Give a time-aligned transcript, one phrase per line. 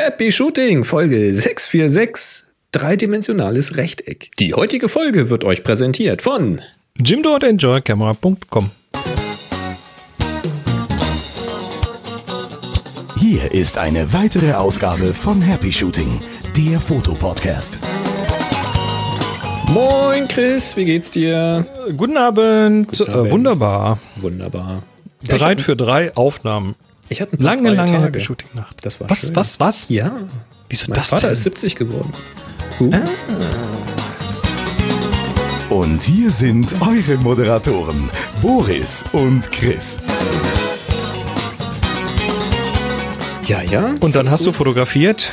[0.00, 4.30] Happy Shooting, Folge 646, dreidimensionales Rechteck.
[4.38, 6.62] Die heutige Folge wird euch präsentiert von
[7.02, 8.70] jimdo.enjoycamera.com
[13.16, 16.20] Hier ist eine weitere Ausgabe von Happy Shooting,
[16.56, 17.80] der Fotopodcast.
[19.66, 21.66] Moin Chris, wie geht's dir?
[21.96, 22.86] Guten Abend.
[22.86, 23.26] Guten Abend.
[23.26, 23.98] Äh, wunderbar.
[24.14, 24.84] Wunderbar.
[25.26, 26.76] Ja, Bereit für drei Aufnahmen.
[27.08, 28.04] Ich hatte ein paar Lange, lange Tage.
[28.04, 28.76] Happy Shooting Nacht.
[28.84, 29.36] Das war was, schön.
[29.36, 29.86] was, was?
[29.88, 30.16] Ja.
[30.68, 31.32] Wieso Mein das Vater denn?
[31.32, 32.12] ist 70 geworden.
[35.70, 38.10] Und hier sind eure Moderatoren,
[38.42, 40.00] Boris und Chris.
[43.46, 43.94] Ja, ja.
[44.00, 45.32] Und dann hast du fotografiert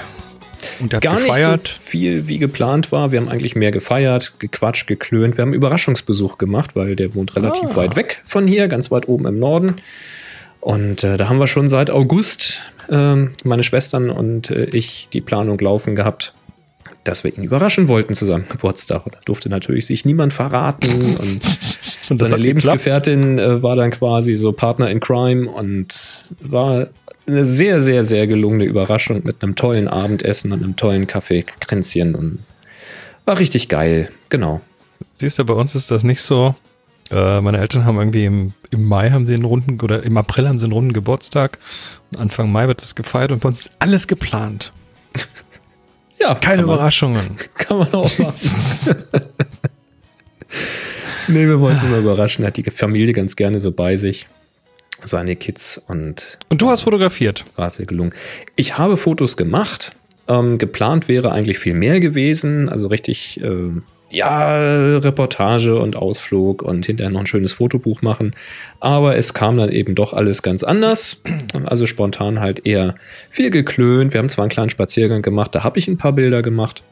[0.80, 1.64] und hat Gar gefeiert.
[1.64, 3.12] nicht so viel, wie geplant war.
[3.12, 5.36] Wir haben eigentlich mehr gefeiert, gequatscht, geklönt.
[5.38, 7.76] Wir haben einen Überraschungsbesuch gemacht, weil der wohnt relativ Ah.
[7.78, 9.76] weit weg von hier, ganz weit oben im Norden.
[10.66, 15.22] Und äh, da haben wir schon seit August, ähm, meine Schwestern und äh, ich, die
[15.22, 16.34] Planung laufen gehabt,
[17.04, 19.06] dass wir ihn überraschen wollten zu seinem Geburtstag.
[19.06, 21.17] Und da durfte natürlich sich niemand verraten.
[21.17, 21.42] Und
[22.09, 22.42] Und seine hat geklappt.
[22.42, 26.88] Lebensgefährtin äh, war dann quasi so Partner in Crime und war
[27.28, 32.39] eine sehr, sehr, sehr gelungene Überraschung mit einem tollen Abendessen und einem tollen Kaffeekränzchen und
[33.26, 34.09] war richtig geil.
[34.30, 34.61] Genau.
[35.17, 36.56] Siehst du, bei uns ist das nicht so.
[37.11, 40.48] Äh, meine Eltern haben irgendwie im, im Mai haben sie einen runden oder im April
[40.48, 41.59] haben sie einen runden Geburtstag.
[42.11, 44.72] Und Anfang Mai wird das gefeiert und bei uns ist alles geplant.
[46.17, 47.36] Ja, Keine kann man, Überraschungen.
[47.56, 48.33] kann man auch machen.
[51.28, 52.45] nee, wir wollten immer überraschen.
[52.45, 54.28] Hat die Familie ganz gerne so bei sich.
[55.03, 57.44] Seine Kids und Und du hast fotografiert.
[57.58, 58.14] war es sehr gelungen.
[58.56, 59.92] Ich habe Fotos gemacht.
[60.28, 62.70] Ähm, geplant wäre eigentlich viel mehr gewesen.
[62.70, 68.31] Also richtig, ähm, ja, Reportage und Ausflug und hinterher noch ein schönes Fotobuch machen.
[68.80, 71.22] Aber es kam dann eben doch alles ganz anders.
[71.66, 72.95] Also spontan halt eher
[73.30, 74.14] viel geklönt.
[74.14, 76.83] Wir haben zwar einen kleinen Spaziergang gemacht, da habe ich ein paar Bilder gemacht.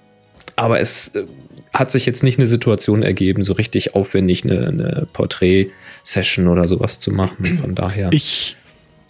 [0.56, 1.26] Aber es äh,
[1.74, 7.00] hat sich jetzt nicht eine Situation ergeben, so richtig aufwendig eine, eine Porträt-Session oder sowas
[7.00, 7.46] zu machen.
[7.46, 8.56] Von daher Ich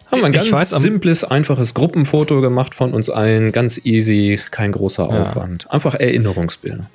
[0.08, 3.52] haben wir ein ganz weiß, simples, einfaches Gruppenfoto gemacht von uns allen.
[3.52, 5.70] Ganz easy, kein großer Aufwand.
[5.72, 6.90] Einfach Erinnerungsbilder.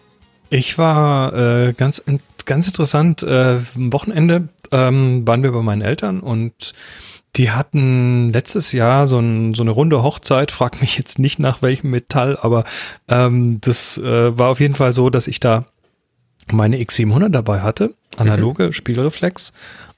[0.50, 2.02] Ich war äh, ganz,
[2.44, 3.22] ganz interessant.
[3.22, 6.74] Äh, am Wochenende ähm, waren wir bei meinen Eltern und
[7.36, 10.50] die hatten letztes Jahr so, ein, so eine runde Hochzeit.
[10.50, 12.64] Frag mich jetzt nicht nach welchem Metall, aber
[13.08, 15.66] ähm, das äh, war auf jeden Fall so, dass ich da
[16.50, 19.52] meine X700 dabei hatte, analoge Spielreflex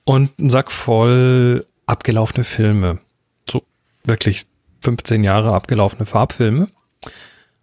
[0.05, 2.99] und einen Sack voll abgelaufene Filme.
[3.49, 3.62] So
[4.05, 4.47] wirklich
[4.83, 6.66] 15 Jahre abgelaufene Farbfilme.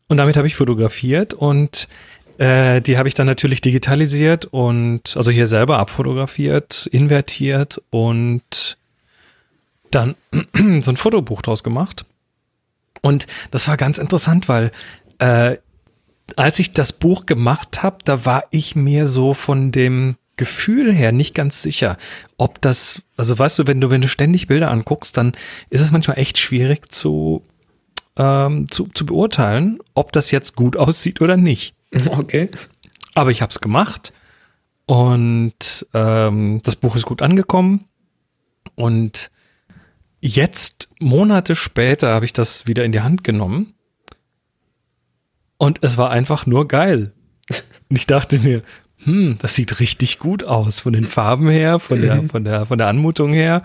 [0.08, 1.90] Und damit habe ich fotografiert und
[2.38, 8.78] äh, die habe ich dann natürlich digitalisiert und also hier selber abfotografiert, invertiert und
[9.92, 10.16] dann
[10.82, 12.06] so ein Fotobuch draus gemacht.
[13.02, 14.72] Und das war ganz interessant, weil
[15.20, 15.58] äh,
[16.36, 21.12] als ich das Buch gemacht habe, da war ich mir so von dem Gefühl her
[21.12, 21.98] nicht ganz sicher,
[22.38, 25.34] ob das, also weißt du, wenn du, wenn du ständig Bilder anguckst, dann
[25.70, 27.42] ist es manchmal echt schwierig zu,
[28.18, 31.77] ähm, zu, zu beurteilen, ob das jetzt gut aussieht oder nicht.
[32.10, 32.50] Okay.
[33.16, 34.14] Aber ich habe es gemacht
[34.86, 37.86] und ähm, das Buch ist gut angekommen.
[38.76, 39.32] Und
[40.22, 43.74] jetzt, Monate später, habe ich das wieder in die Hand genommen.
[45.58, 47.14] Und es war einfach nur geil.
[47.90, 48.64] Und ich dachte mir,
[49.04, 52.78] hm, das sieht richtig gut aus von den Farben her, von der, von der, von
[52.78, 53.62] der Anmutung her.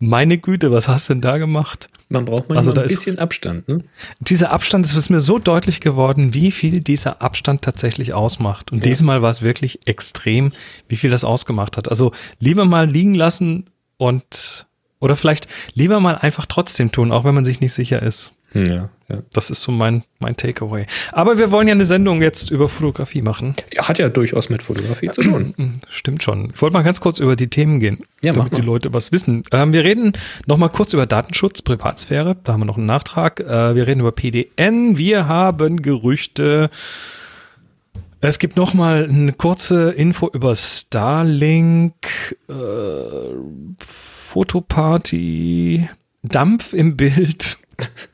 [0.00, 1.88] Meine Güte, was hast du denn da gemacht?
[2.08, 3.68] Man braucht manchmal Also da ein ist- bisschen Abstand.
[3.68, 3.84] Ne?
[4.20, 8.72] Dieser Abstand, es ist mir so deutlich geworden, wie viel dieser Abstand tatsächlich ausmacht.
[8.72, 10.52] Und diesmal war es wirklich extrem,
[10.88, 11.88] wie viel das ausgemacht hat.
[11.88, 13.66] Also lieber mal liegen lassen
[13.96, 14.66] und
[14.98, 18.32] oder vielleicht lieber mal einfach trotzdem tun, auch wenn man sich nicht sicher ist.
[18.54, 19.22] Ja, ja.
[19.32, 20.86] Das ist so mein, mein Takeaway.
[21.12, 23.54] Aber wir wollen ja eine Sendung jetzt über Fotografie machen.
[23.72, 23.86] ja.
[23.88, 25.54] Hat ja durchaus mit Fotografie zu tun.
[25.88, 26.50] Stimmt schon.
[26.54, 28.62] Ich wollte mal ganz kurz über die Themen gehen, Ja, damit die.
[28.62, 29.42] Leute was wissen.
[29.52, 30.12] Ähm, wir reden
[30.46, 32.36] noch mal kurz über Datenschutz, Privatsphäre.
[32.44, 33.40] Da haben wir noch einen Nachtrag.
[33.40, 34.96] Äh, wir reden über PDN.
[34.96, 36.70] Wir haben Gerüchte.
[38.24, 42.52] Es gibt noch mal eine kurze Info über Starlink, äh,
[44.42, 45.88] Fotoparty,
[46.22, 47.58] Dampf im Bild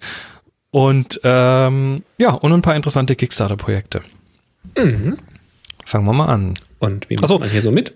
[0.71, 4.03] und ähm, ja und ein paar interessante Kickstarter-Projekte.
[4.75, 6.55] Fangen wir mal an.
[6.79, 7.39] Und wie macht Ach so.
[7.39, 7.95] man hier so mit?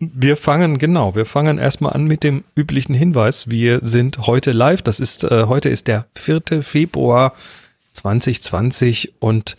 [0.00, 3.50] Wir fangen, genau, wir fangen erstmal an mit dem üblichen Hinweis.
[3.50, 4.82] Wir sind heute live.
[4.82, 6.62] Das ist, äh, heute ist der 4.
[6.62, 7.34] Februar
[7.94, 9.56] 2020 und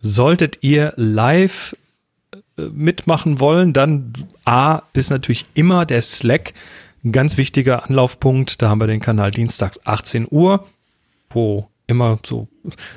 [0.00, 1.76] solltet ihr live
[2.56, 4.12] äh, mitmachen wollen, dann
[4.44, 6.54] A ist natürlich immer der Slack
[7.04, 8.62] ein ganz wichtiger Anlaufpunkt.
[8.62, 10.66] Da haben wir den Kanal dienstags 18 Uhr,
[11.30, 12.48] wo immer so,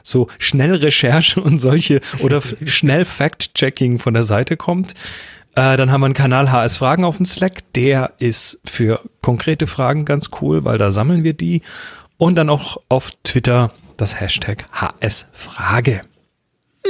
[0.04, 4.94] so schnell Recherche und solche oder schnell Fact-Checking von der Seite kommt.
[5.56, 7.60] Äh, dann haben wir einen Kanal HS Fragen auf dem Slack.
[7.76, 11.62] Der ist für konkrete Fragen ganz cool, weil da sammeln wir die.
[12.18, 16.02] Und dann auch auf Twitter das Hashtag HS Frage.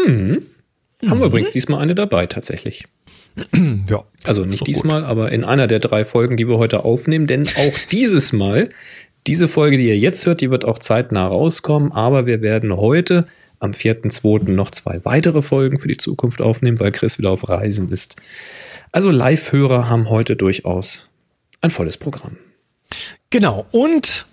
[0.08, 0.44] Mhm.
[1.08, 2.86] Haben wir übrigens diesmal eine dabei, tatsächlich.
[3.90, 4.04] ja.
[4.24, 5.10] Also nicht diesmal, gut.
[5.10, 8.70] aber in einer der drei Folgen, die wir heute aufnehmen, denn auch dieses Mal,
[9.28, 13.28] diese Folge, die ihr jetzt hört, die wird auch zeitnah rauskommen, aber wir werden heute
[13.60, 14.52] am 4.2.
[14.52, 18.18] noch zwei weitere Folgen für die Zukunft aufnehmen, weil Chris wieder auf Reisen ist.
[18.92, 21.06] Also Live-Hörer haben heute durchaus
[21.62, 22.38] ein volles Programm.
[23.30, 24.28] Genau, und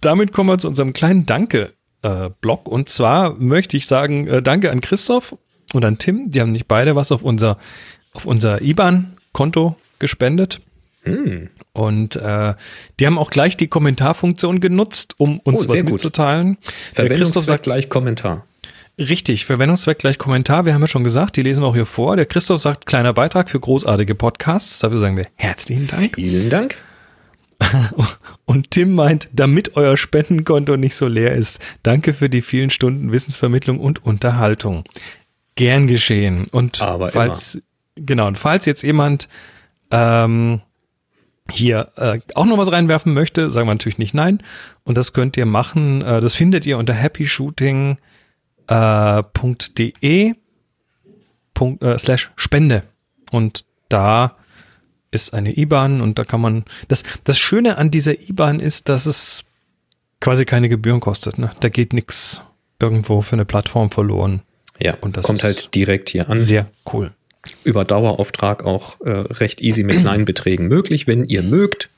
[0.00, 2.66] damit kommen wir zu unserem kleinen Danke-Blog.
[2.66, 5.36] Äh, und zwar möchte ich sagen, äh, danke an Christoph
[5.72, 6.30] und an Tim.
[6.30, 7.58] Die haben nicht beide was auf unser,
[8.12, 10.60] auf unser IBAN-Konto gespendet.
[11.02, 11.50] Hm.
[11.72, 12.54] Und äh,
[12.98, 16.58] die haben auch gleich die Kommentarfunktion genutzt, um uns oh, was mitzuteilen.
[16.92, 18.44] Verwendungszweck sagt gleich Kommentar.
[18.98, 20.66] Richtig, Verwendungszweck gleich Kommentar.
[20.66, 22.16] Wir haben ja schon gesagt, die lesen wir auch hier vor.
[22.16, 24.80] Der Christoph sagt, kleiner Beitrag für großartige Podcasts.
[24.80, 26.16] Dafür sagen wir herzlichen Dank.
[26.16, 26.82] Vielen Dank.
[28.44, 33.12] Und Tim meint, damit euer Spendenkonto nicht so leer ist, danke für die vielen Stunden
[33.12, 34.84] Wissensvermittlung und Unterhaltung.
[35.54, 36.46] Gern geschehen.
[36.50, 37.62] Und Aber falls, immer.
[37.96, 39.28] genau, und falls jetzt jemand
[39.90, 40.60] ähm,
[41.50, 44.42] hier äh, auch noch was reinwerfen möchte, sagen wir natürlich nicht nein.
[44.84, 46.02] Und das könnt ihr machen.
[46.02, 47.96] Äh, das findet ihr unter happyshooting.de
[50.00, 50.34] äh,
[51.80, 52.82] äh, slash Spende.
[53.30, 54.34] Und da
[55.10, 56.64] ist eine IBAN und da kann man.
[56.88, 59.44] Das, das Schöne an dieser IBAN ist, dass es
[60.20, 61.38] quasi keine Gebühren kostet.
[61.38, 61.50] Ne?
[61.60, 62.42] Da geht nichts
[62.78, 64.42] irgendwo für eine Plattform verloren.
[64.78, 66.36] Ja, und das kommt halt direkt hier an.
[66.36, 67.12] Sehr cool
[67.68, 71.90] über Dauerauftrag auch äh, recht easy mit kleinen Beträgen möglich, wenn ihr mögt.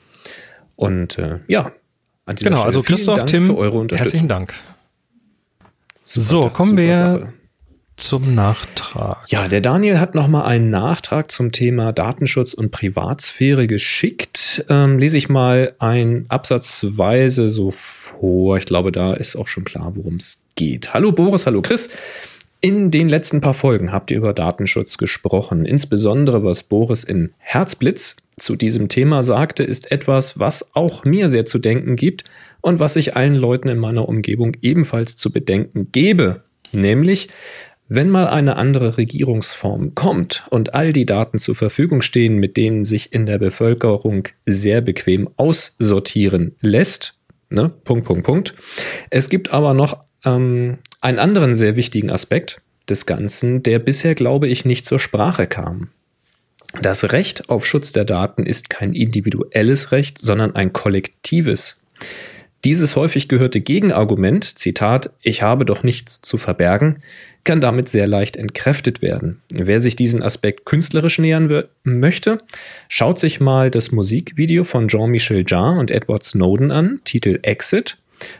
[0.74, 1.72] Und äh, ja,
[2.26, 4.04] an dieser genau, Stelle also Christoph, Dank Tim, für eure Unterstützung.
[4.04, 4.54] Herzlichen Dank.
[6.04, 7.32] Super, so, kommen wir Sache.
[7.96, 9.18] zum Nachtrag.
[9.28, 14.64] Ja, der Daniel hat nochmal einen Nachtrag zum Thema Datenschutz und Privatsphäre geschickt.
[14.68, 18.58] Ähm, lese ich mal ein absatzweise so vor.
[18.58, 20.94] Ich glaube, da ist auch schon klar, worum es geht.
[20.94, 21.90] Hallo Boris, hallo Chris.
[22.62, 25.64] In den letzten paar Folgen habt ihr über Datenschutz gesprochen.
[25.64, 31.46] Insbesondere was Boris in Herzblitz zu diesem Thema sagte, ist etwas, was auch mir sehr
[31.46, 32.24] zu denken gibt
[32.60, 36.42] und was ich allen Leuten in meiner Umgebung ebenfalls zu bedenken gebe.
[36.74, 37.28] Nämlich,
[37.88, 42.84] wenn mal eine andere Regierungsform kommt und all die Daten zur Verfügung stehen, mit denen
[42.84, 47.14] sich in der Bevölkerung sehr bequem aussortieren lässt,
[47.48, 47.70] ne?
[47.84, 48.54] Punkt, Punkt, Punkt.
[49.08, 54.48] Es gibt aber noch ähm, einen anderen sehr wichtigen Aspekt des Ganzen, der bisher, glaube
[54.48, 55.88] ich, nicht zur Sprache kam.
[56.82, 61.80] Das Recht auf Schutz der Daten ist kein individuelles Recht, sondern ein kollektives.
[62.64, 67.02] Dieses häufig gehörte Gegenargument, Zitat, ich habe doch nichts zu verbergen,
[67.42, 69.40] kann damit sehr leicht entkräftet werden.
[69.50, 72.38] Wer sich diesen Aspekt künstlerisch nähern möchte,
[72.88, 77.96] schaut sich mal das Musikvideo von Jean-Michel Jarre und Edward Snowden an, Titel Exit.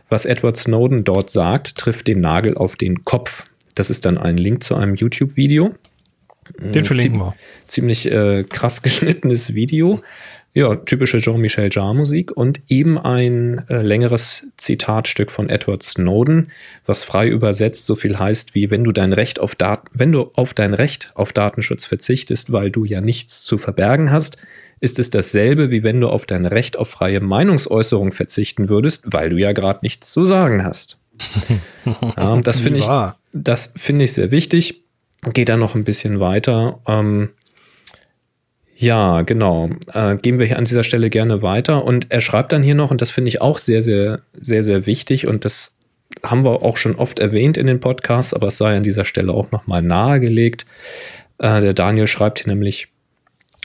[0.09, 3.47] Was Edward Snowden dort sagt, trifft den Nagel auf den Kopf.
[3.75, 5.75] Das ist dann ein Link zu einem YouTube-Video.
[6.59, 7.33] Den verlinken wir.
[7.67, 10.03] Ziemlich äh, krass geschnittenes Video.
[10.53, 16.51] Ja, typische Jean-Michel Jarre-Musik und eben ein äh, längeres Zitatstück von Edward Snowden,
[16.85, 20.33] was frei übersetzt so viel heißt wie wenn du dein Recht auf Dat wenn du
[20.35, 24.39] auf dein Recht auf Datenschutz verzichtest, weil du ja nichts zu verbergen hast,
[24.81, 29.29] ist es dasselbe, wie wenn du auf dein Recht auf freie Meinungsäußerung verzichten würdest, weil
[29.29, 30.99] du ja gerade nichts zu sagen hast.
[32.17, 32.87] Ja, das finde ich,
[33.33, 34.85] das finde ich sehr wichtig.
[35.33, 36.81] Geht da noch ein bisschen weiter.
[36.87, 37.31] Ähm,
[38.77, 39.71] ja, genau.
[39.93, 41.85] Äh, gehen wir hier an dieser Stelle gerne weiter.
[41.85, 44.87] Und er schreibt dann hier noch, und das finde ich auch sehr, sehr, sehr, sehr
[44.87, 45.27] wichtig.
[45.27, 45.75] Und das
[46.23, 49.33] haben wir auch schon oft erwähnt in den Podcasts, aber es sei an dieser Stelle
[49.33, 50.65] auch nochmal nahegelegt.
[51.39, 52.89] Äh, der Daniel schreibt hier nämlich,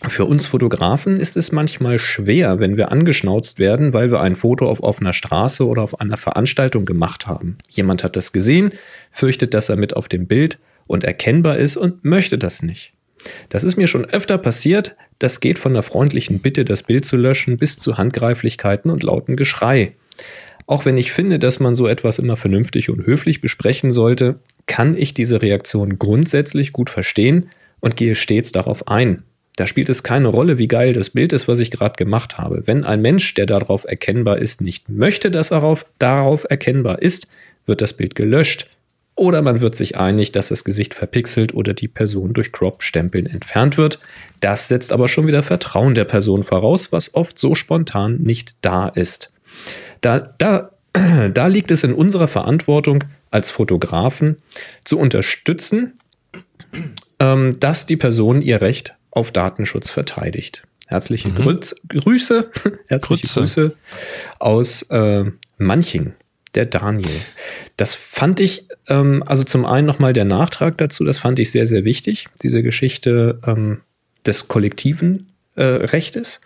[0.03, 4.69] für uns Fotografen ist es manchmal schwer, wenn wir angeschnauzt werden, weil wir ein Foto
[4.69, 7.57] auf offener Straße oder auf einer Veranstaltung gemacht haben.
[7.69, 8.71] Jemand hat das gesehen,
[9.09, 12.93] fürchtet, dass er mit auf dem Bild und erkennbar ist und möchte das nicht.
[13.49, 17.17] Das ist mir schon öfter passiert, das geht von der freundlichen Bitte, das Bild zu
[17.17, 19.93] löschen, bis zu Handgreiflichkeiten und lauten Geschrei.
[20.67, 24.97] Auch wenn ich finde, dass man so etwas immer vernünftig und höflich besprechen sollte, kann
[24.97, 27.49] ich diese Reaktion grundsätzlich gut verstehen
[27.79, 29.23] und gehe stets darauf ein.
[29.55, 32.67] Da spielt es keine Rolle, wie geil das Bild ist, was ich gerade gemacht habe.
[32.67, 37.27] Wenn ein Mensch, der darauf erkennbar ist, nicht möchte, dass er darauf, darauf erkennbar ist,
[37.65, 38.69] wird das Bild gelöscht.
[39.15, 43.77] Oder man wird sich einig, dass das Gesicht verpixelt oder die Person durch Crop-Stempeln entfernt
[43.77, 43.99] wird.
[44.41, 48.89] Das setzt aber schon wieder Vertrauen der Person voraus, was oft so spontan nicht da
[48.89, 49.33] ist.
[50.01, 50.71] Da, da
[51.33, 54.37] da liegt es in unserer Verantwortung als Fotografen
[54.83, 55.99] zu unterstützen,
[57.19, 60.61] ähm, dass die Person ihr Recht auf Datenschutz verteidigt.
[60.87, 61.35] Herzliche mhm.
[61.35, 62.51] Grüß, Grüße,
[62.87, 63.75] herzliche Grüße, Grüße
[64.37, 65.25] aus äh,
[65.57, 66.13] Manching,
[66.53, 67.09] der Daniel.
[67.77, 71.65] Das fand ich, ähm, also zum einen nochmal der Nachtrag dazu, das fand ich sehr,
[71.65, 73.81] sehr wichtig, diese Geschichte ähm,
[74.25, 76.41] des kollektiven äh, Rechtes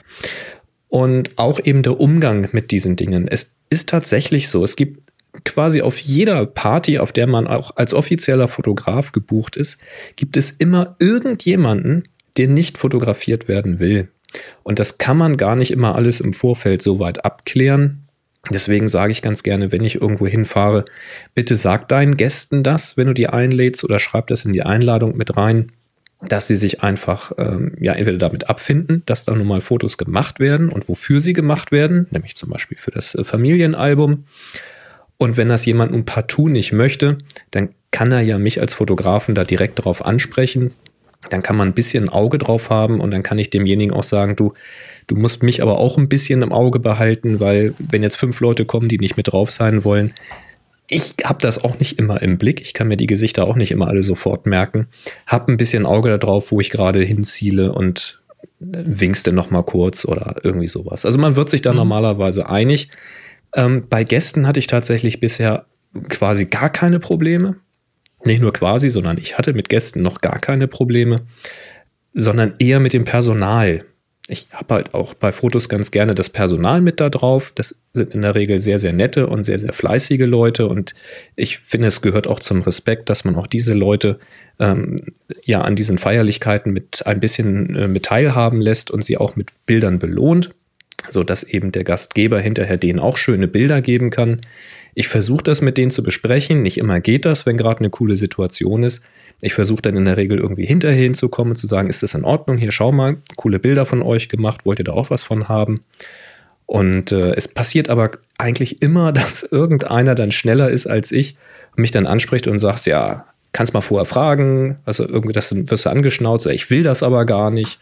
[0.87, 3.27] und auch eben der Umgang mit diesen Dingen.
[3.27, 5.09] Es ist tatsächlich so, es gibt
[5.43, 9.79] quasi auf jeder Party, auf der man auch als offizieller Fotograf gebucht ist,
[10.15, 12.03] gibt es immer irgendjemanden,
[12.39, 14.07] der nicht fotografiert werden will.
[14.63, 18.05] Und das kann man gar nicht immer alles im Vorfeld so weit abklären.
[18.49, 20.85] Deswegen sage ich ganz gerne, wenn ich irgendwo hinfahre,
[21.35, 25.17] bitte sag deinen Gästen das, wenn du die einlädst oder schreib das in die Einladung
[25.17, 25.71] mit rein,
[26.21, 30.39] dass sie sich einfach ähm, ja entweder damit abfinden, dass da nun mal Fotos gemacht
[30.39, 34.25] werden und wofür sie gemacht werden, nämlich zum Beispiel für das äh, Familienalbum.
[35.17, 37.17] Und wenn das jemand nun partout nicht möchte,
[37.51, 40.71] dann kann er ja mich als Fotografen da direkt darauf ansprechen.
[41.29, 44.03] Dann kann man ein bisschen ein Auge drauf haben und dann kann ich demjenigen auch
[44.03, 44.53] sagen, du,
[45.07, 48.65] du musst mich aber auch ein bisschen im Auge behalten, weil wenn jetzt fünf Leute
[48.65, 50.13] kommen, die nicht mit drauf sein wollen,
[50.89, 52.61] ich habe das auch nicht immer im Blick.
[52.61, 54.87] Ich kann mir die Gesichter auch nicht immer alle sofort merken.
[55.27, 58.21] Hab ein bisschen Auge darauf, wo ich gerade hinziele und
[58.59, 61.05] winkst dann noch mal kurz oder irgendwie sowas.
[61.05, 61.77] Also man wird sich da mhm.
[61.77, 62.89] normalerweise einig.
[63.55, 65.65] Ähm, bei Gästen hatte ich tatsächlich bisher
[66.09, 67.55] quasi gar keine Probleme.
[68.23, 71.21] Nicht nur quasi, sondern ich hatte mit Gästen noch gar keine Probleme,
[72.13, 73.79] sondern eher mit dem Personal
[74.29, 77.51] ich habe halt auch bei Fotos ganz gerne das Personal mit da drauf.
[77.55, 80.67] Das sind in der Regel sehr, sehr nette und sehr, sehr fleißige Leute.
[80.67, 80.93] Und
[81.35, 84.19] ich finde, es gehört auch zum Respekt, dass man auch diese Leute
[84.59, 84.97] ähm,
[85.43, 89.51] ja an diesen Feierlichkeiten mit ein bisschen äh, mit teilhaben lässt und sie auch mit
[89.65, 90.51] Bildern belohnt,
[91.09, 94.41] sodass eben der Gastgeber hinterher denen auch schöne Bilder geben kann.
[94.99, 96.61] Ich versuche das mit denen zu besprechen.
[96.61, 99.01] Nicht immer geht das, wenn gerade eine coole Situation ist.
[99.41, 102.25] Ich versuche dann in der Regel irgendwie hinterher hinzukommen und zu sagen, ist das in
[102.25, 102.57] Ordnung?
[102.57, 105.79] Hier, schau mal, coole Bilder von euch gemacht, wollt ihr da auch was von haben?
[106.65, 111.37] Und äh, es passiert aber eigentlich immer, dass irgendeiner dann schneller ist als ich
[111.77, 115.85] und mich dann anspricht und sagt, ja, kannst mal vorher fragen, also irgendwie das wirst
[115.85, 117.79] du angeschnauzt, ich will das aber gar nicht.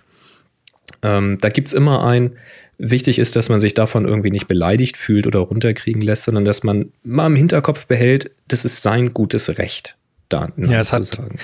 [1.02, 2.38] Ähm, da gibt es immer ein,
[2.78, 6.64] wichtig ist, dass man sich davon irgendwie nicht beleidigt fühlt oder runterkriegen lässt, sondern dass
[6.64, 9.98] man mal im Hinterkopf behält, das ist sein gutes Recht
[10.30, 11.40] da ja, es hat, sagen.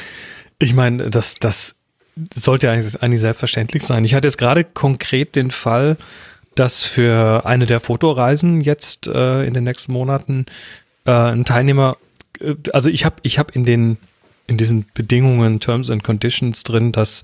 [0.59, 1.75] Ich meine, das, das
[2.35, 4.05] sollte eigentlich, eigentlich selbstverständlich sein.
[4.05, 5.97] Ich hatte jetzt gerade konkret den Fall,
[6.55, 10.45] dass für eine der Fotoreisen jetzt äh, in den nächsten Monaten
[11.05, 11.97] äh, ein Teilnehmer,
[12.39, 13.97] äh, also ich habe ich hab in den
[14.45, 17.23] in diesen Bedingungen, Terms and Conditions drin, dass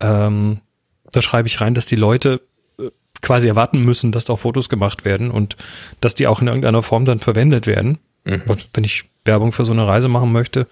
[0.00, 0.60] ähm,
[1.10, 2.40] da schreibe ich rein, dass die Leute
[3.24, 5.56] quasi erwarten müssen, dass da auch Fotos gemacht werden und
[6.00, 7.98] dass die auch in irgendeiner Form dann verwendet werden.
[8.24, 8.42] Mhm.
[8.72, 10.66] Wenn ich Werbung für so eine Reise machen möchte,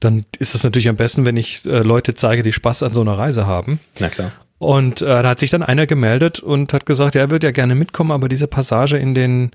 [0.00, 3.00] dann ist es natürlich am besten, wenn ich äh, Leute zeige, die Spaß an so
[3.02, 3.80] einer Reise haben.
[3.98, 4.32] Na klar.
[4.58, 7.50] Und äh, da hat sich dann einer gemeldet und hat gesagt, ja, er würde ja
[7.50, 9.50] gerne mitkommen, aber diese Passage in den,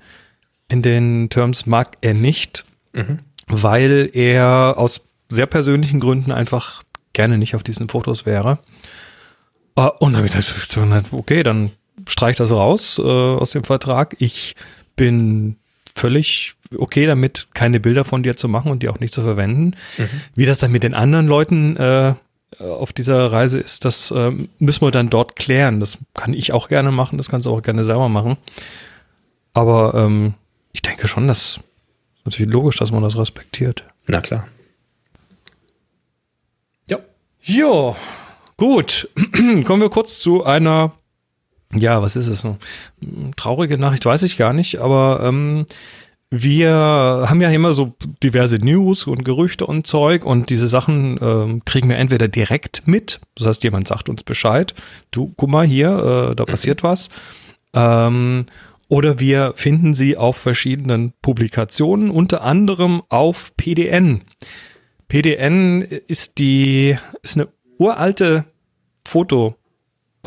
[0.68, 3.20] in den Terms mag er nicht, mhm.
[3.46, 6.82] weil er aus sehr persönlichen Gründen einfach
[7.14, 8.58] gerne nicht auf diesen Fotos wäre.
[9.78, 11.70] Uh, und dann habe ich gesagt, okay, dann
[12.08, 14.16] streich das raus äh, aus dem Vertrag.
[14.18, 14.56] Ich
[14.96, 15.56] bin
[15.94, 19.76] völlig okay damit, keine Bilder von dir zu machen und die auch nicht zu verwenden.
[19.96, 20.08] Mhm.
[20.34, 22.14] Wie das dann mit den anderen Leuten äh,
[22.58, 25.80] auf dieser Reise ist, das äh, müssen wir dann dort klären.
[25.80, 28.36] Das kann ich auch gerne machen, das kannst du auch gerne selber machen.
[29.52, 30.34] Aber ähm,
[30.72, 31.60] ich denke schon, das ist
[32.24, 33.84] natürlich logisch, dass man das respektiert.
[34.06, 34.48] Na klar.
[36.88, 36.98] Ja.
[37.42, 37.96] Jo,
[38.56, 39.08] gut.
[39.64, 40.92] Kommen wir kurz zu einer
[41.74, 42.46] ja, was ist es?
[43.36, 45.66] Traurige Nachricht weiß ich gar nicht, aber ähm,
[46.30, 51.64] wir haben ja immer so diverse News und Gerüchte und Zeug und diese Sachen ähm,
[51.64, 54.74] kriegen wir entweder direkt mit, das heißt, jemand sagt uns Bescheid,
[55.10, 56.88] du, guck mal hier, äh, da passiert mhm.
[56.88, 57.08] was.
[57.74, 58.44] Ähm,
[58.88, 64.22] oder wir finden sie auf verschiedenen Publikationen, unter anderem auf PDN.
[65.08, 67.48] PDN ist die, ist eine
[67.78, 68.44] uralte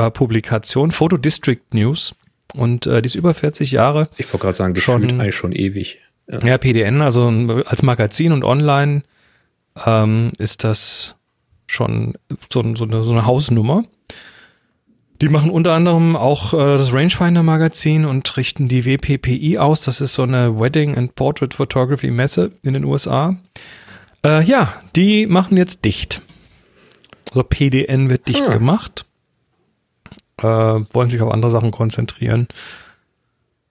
[0.01, 2.15] Fotopublikation, Photo District News.
[2.53, 4.09] Und äh, die ist über 40 Jahre.
[4.17, 5.99] Ich wollte gerade sagen, gefühlt schon, eigentlich schon ewig.
[6.29, 6.39] Ja.
[6.39, 6.57] ja.
[6.57, 7.27] PDN, also
[7.65, 9.03] als Magazin und online
[9.85, 11.15] ähm, ist das
[11.67, 12.13] schon
[12.51, 13.83] so, so, eine, so eine Hausnummer.
[15.21, 19.83] Die machen unter anderem auch äh, das Rangefinder Magazin und richten die WPPI aus.
[19.83, 23.37] Das ist so eine Wedding and Portrait Photography Messe in den USA.
[24.25, 26.21] Äh, ja, die machen jetzt dicht.
[27.29, 28.51] Also PDN wird dicht hm.
[28.51, 29.05] gemacht
[30.41, 30.45] äh,
[30.93, 32.47] wollen sich auf andere Sachen konzentrieren.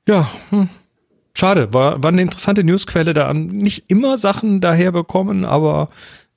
[0.09, 0.69] Ja, hm.
[1.35, 5.91] schade, war, war eine interessante Newsquelle, da nicht immer Sachen daher bekommen, aber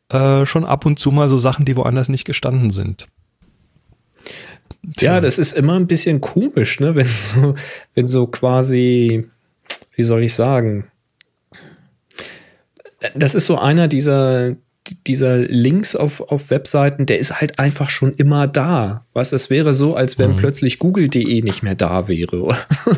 [0.09, 3.07] äh, schon ab und zu mal so Sachen, die woanders nicht gestanden sind.
[4.99, 7.55] Ja, das ist immer ein bisschen komisch, ne, wenn so,
[7.93, 9.27] wenn so quasi,
[9.95, 10.87] wie soll ich sagen,
[13.15, 14.55] das ist so einer dieser,
[15.07, 19.05] dieser Links auf, auf Webseiten, der ist halt einfach schon immer da.
[19.13, 20.35] Was es wäre so, als wenn mhm.
[20.37, 22.55] plötzlich google.de nicht mehr da wäre.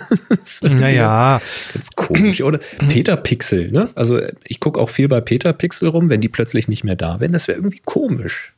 [0.61, 1.41] naja.
[1.73, 2.41] Ganz komisch.
[2.41, 3.89] Oder Peter Pixel, ne?
[3.95, 7.19] Also ich gucke auch viel bei Peter Pixel rum, wenn die plötzlich nicht mehr da
[7.19, 8.53] wären, das wäre irgendwie komisch.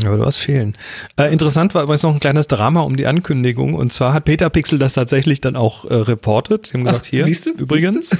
[0.00, 0.74] Ja, aber du hast fehlen.
[1.18, 3.74] Äh, interessant war übrigens noch ein kleines Drama um die Ankündigung.
[3.74, 6.66] Und zwar hat Peter Pixel das tatsächlich dann auch äh, reportet.
[6.66, 7.50] Sie haben gesagt, Ach, hier, siehst du?
[7.50, 8.10] übrigens.
[8.10, 8.12] Siehst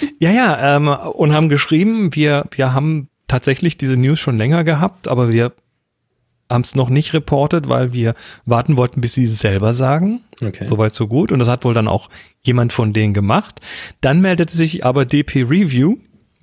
[0.00, 0.06] du?
[0.20, 5.08] ja, ja, ähm, und haben geschrieben, wir, wir haben tatsächlich diese News schon länger gehabt,
[5.08, 5.52] aber wir
[6.50, 8.14] haben es noch nicht reportet, weil wir
[8.46, 10.20] warten wollten, bis sie es selber sagen.
[10.42, 10.66] Okay.
[10.66, 11.30] Soweit, so gut.
[11.30, 12.08] Und das hat wohl dann auch
[12.42, 13.60] jemand von denen gemacht.
[14.00, 15.98] Dann meldete sich aber DP Review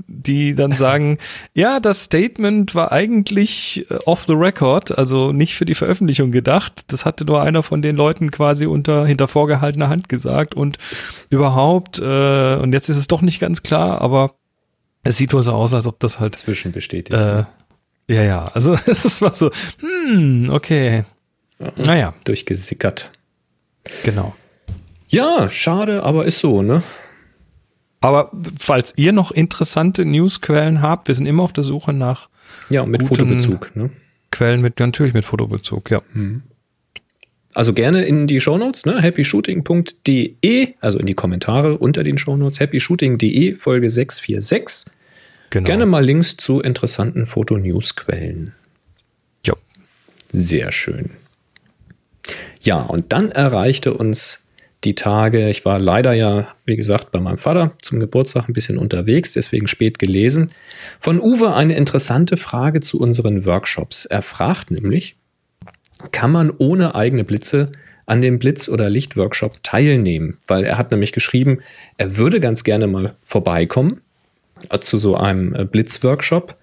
[0.07, 1.17] die dann sagen,
[1.53, 6.91] ja, das Statement war eigentlich äh, off the record, also nicht für die Veröffentlichung gedacht.
[6.91, 10.77] Das hatte nur einer von den Leuten quasi unter hinter vorgehaltener Hand gesagt und
[11.29, 14.35] überhaupt äh, und jetzt ist es doch nicht ganz klar, aber
[15.05, 17.17] es sieht wohl so aus, als ob das halt zwischenbestätigt.
[17.17, 17.45] Äh,
[18.07, 21.05] ja, ja, also es war so, hm, okay.
[21.77, 22.13] Naja.
[22.25, 23.11] Durchgesickert.
[24.03, 24.35] Genau.
[25.07, 26.81] Ja, schade, aber ist so, ne?
[28.01, 32.29] Aber falls ihr noch interessante Newsquellen habt, wir sind immer auf der Suche nach
[32.69, 33.91] ja mit Fotobezug, ne?
[34.31, 36.01] Quellen mit natürlich mit Fotobezug, ja.
[36.13, 36.43] Mhm.
[37.55, 39.01] Also gerne in die Shownotes, ne?
[39.01, 44.91] happyshooting.de, also in die Kommentare unter den Shownotes, happyshooting.de, Folge 646.
[45.51, 45.65] Genau.
[45.65, 48.53] Gerne mal Links zu interessanten Fotonewsquellen.
[49.45, 49.53] Ja.
[50.33, 51.11] Sehr schön.
[52.59, 54.45] Ja, und dann erreichte uns
[54.83, 58.77] die Tage, ich war leider ja, wie gesagt, bei meinem Vater zum Geburtstag ein bisschen
[58.77, 60.51] unterwegs, deswegen spät gelesen,
[60.99, 64.05] von Uwe eine interessante Frage zu unseren Workshops.
[64.05, 65.15] Er fragt nämlich,
[66.11, 67.71] kann man ohne eigene Blitze
[68.05, 70.37] an dem Blitz- oder Lichtworkshop teilnehmen?
[70.47, 71.59] Weil er hat nämlich geschrieben,
[71.97, 74.01] er würde ganz gerne mal vorbeikommen
[74.69, 76.55] äh, zu so einem äh, Blitzworkshop,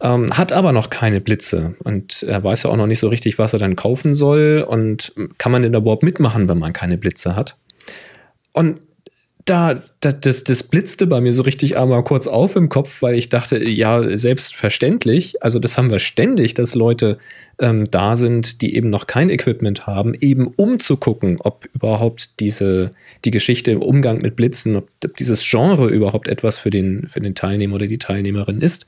[0.00, 3.38] ähm, hat aber noch keine Blitze und er weiß ja auch noch nicht so richtig,
[3.38, 7.34] was er dann kaufen soll und kann man denn überhaupt mitmachen, wenn man keine Blitze
[7.34, 7.56] hat?
[8.52, 8.80] Und
[9.46, 13.28] da, das, das blitzte bei mir so richtig einmal kurz auf im Kopf, weil ich
[13.28, 17.16] dachte, ja, selbstverständlich, also das haben wir ständig, dass Leute
[17.60, 22.40] ähm, da sind, die eben noch kein Equipment haben, eben um zu gucken, ob überhaupt
[22.40, 22.90] diese,
[23.24, 27.20] die Geschichte im Umgang mit Blitzen, ob, ob dieses Genre überhaupt etwas für den, für
[27.20, 28.86] den Teilnehmer oder die Teilnehmerin ist.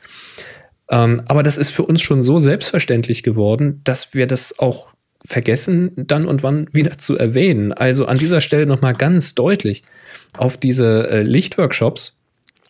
[0.90, 4.88] Ähm, aber das ist für uns schon so selbstverständlich geworden, dass wir das auch
[5.24, 7.72] vergessen, dann und wann wieder zu erwähnen.
[7.72, 9.82] Also an dieser Stelle nochmal ganz deutlich,
[10.36, 12.20] auf diese äh, Lichtworkshops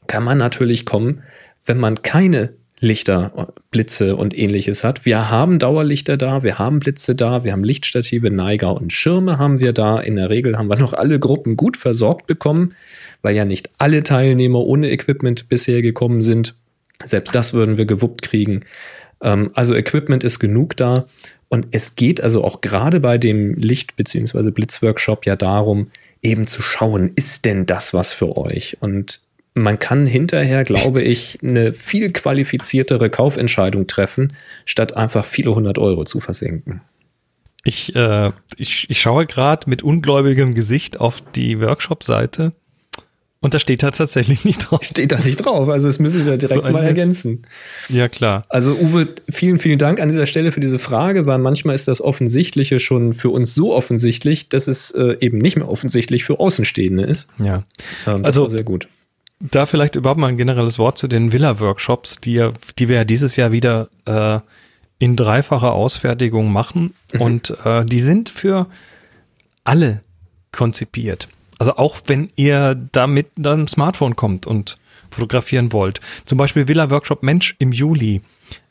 [0.07, 1.23] kann man natürlich kommen,
[1.67, 5.05] wenn man keine Lichter, Blitze und ähnliches hat.
[5.05, 9.59] Wir haben Dauerlichter da, wir haben Blitze da, wir haben Lichtstative, Neiger und Schirme haben
[9.59, 9.99] wir da.
[9.99, 12.75] In der Regel haben wir noch alle Gruppen gut versorgt bekommen,
[13.21, 16.55] weil ja nicht alle Teilnehmer ohne Equipment bisher gekommen sind.
[17.05, 18.65] Selbst das würden wir gewuppt kriegen.
[19.23, 21.07] Ähm, also Equipment ist genug da.
[21.49, 24.51] Und es geht also auch gerade bei dem Licht- bzw.
[24.51, 25.91] Blitzworkshop ja darum,
[26.23, 28.77] eben zu schauen, ist denn das was für euch?
[28.81, 29.23] Und
[29.55, 34.33] man kann hinterher, glaube ich, eine viel qualifiziertere Kaufentscheidung treffen,
[34.65, 36.83] statt einfach viele hundert Euro zu versenken.
[37.65, 42.53] Ich, äh, ich, ich schaue gerade mit ungläubigem Gesicht auf die Workshop-Seite
[43.41, 44.83] und da steht da tatsächlich nicht drauf.
[44.83, 47.43] Steht da nicht drauf, also das müssen wir direkt so mal ergänzen.
[47.89, 48.45] Ja, klar.
[48.49, 52.01] Also Uwe, vielen, vielen Dank an dieser Stelle für diese Frage, weil manchmal ist das
[52.01, 57.05] Offensichtliche schon für uns so offensichtlich, dass es äh, eben nicht mehr offensichtlich für Außenstehende
[57.05, 57.29] ist.
[57.39, 57.63] Ja.
[58.07, 58.89] Ähm, also sehr gut.
[59.41, 63.37] Da vielleicht überhaupt mal ein generelles Wort zu den Villa-Workshops, die, die wir ja dieses
[63.37, 64.41] Jahr wieder äh,
[64.99, 66.93] in dreifacher Ausfertigung machen.
[67.13, 67.21] Mhm.
[67.21, 68.67] Und äh, die sind für
[69.63, 70.03] alle
[70.51, 71.29] konzipiert.
[71.59, 74.79] Also auch wenn ihr da mit einem Smartphone kommt und
[75.11, 76.01] fotografieren wollt.
[76.25, 78.23] Zum Beispiel Villa Workshop Mensch im Juli.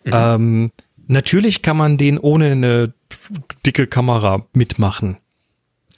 [0.05, 0.11] Mhm.
[0.13, 0.71] Ähm,
[1.07, 2.93] natürlich kann man den ohne eine
[3.65, 5.17] dicke Kamera mitmachen.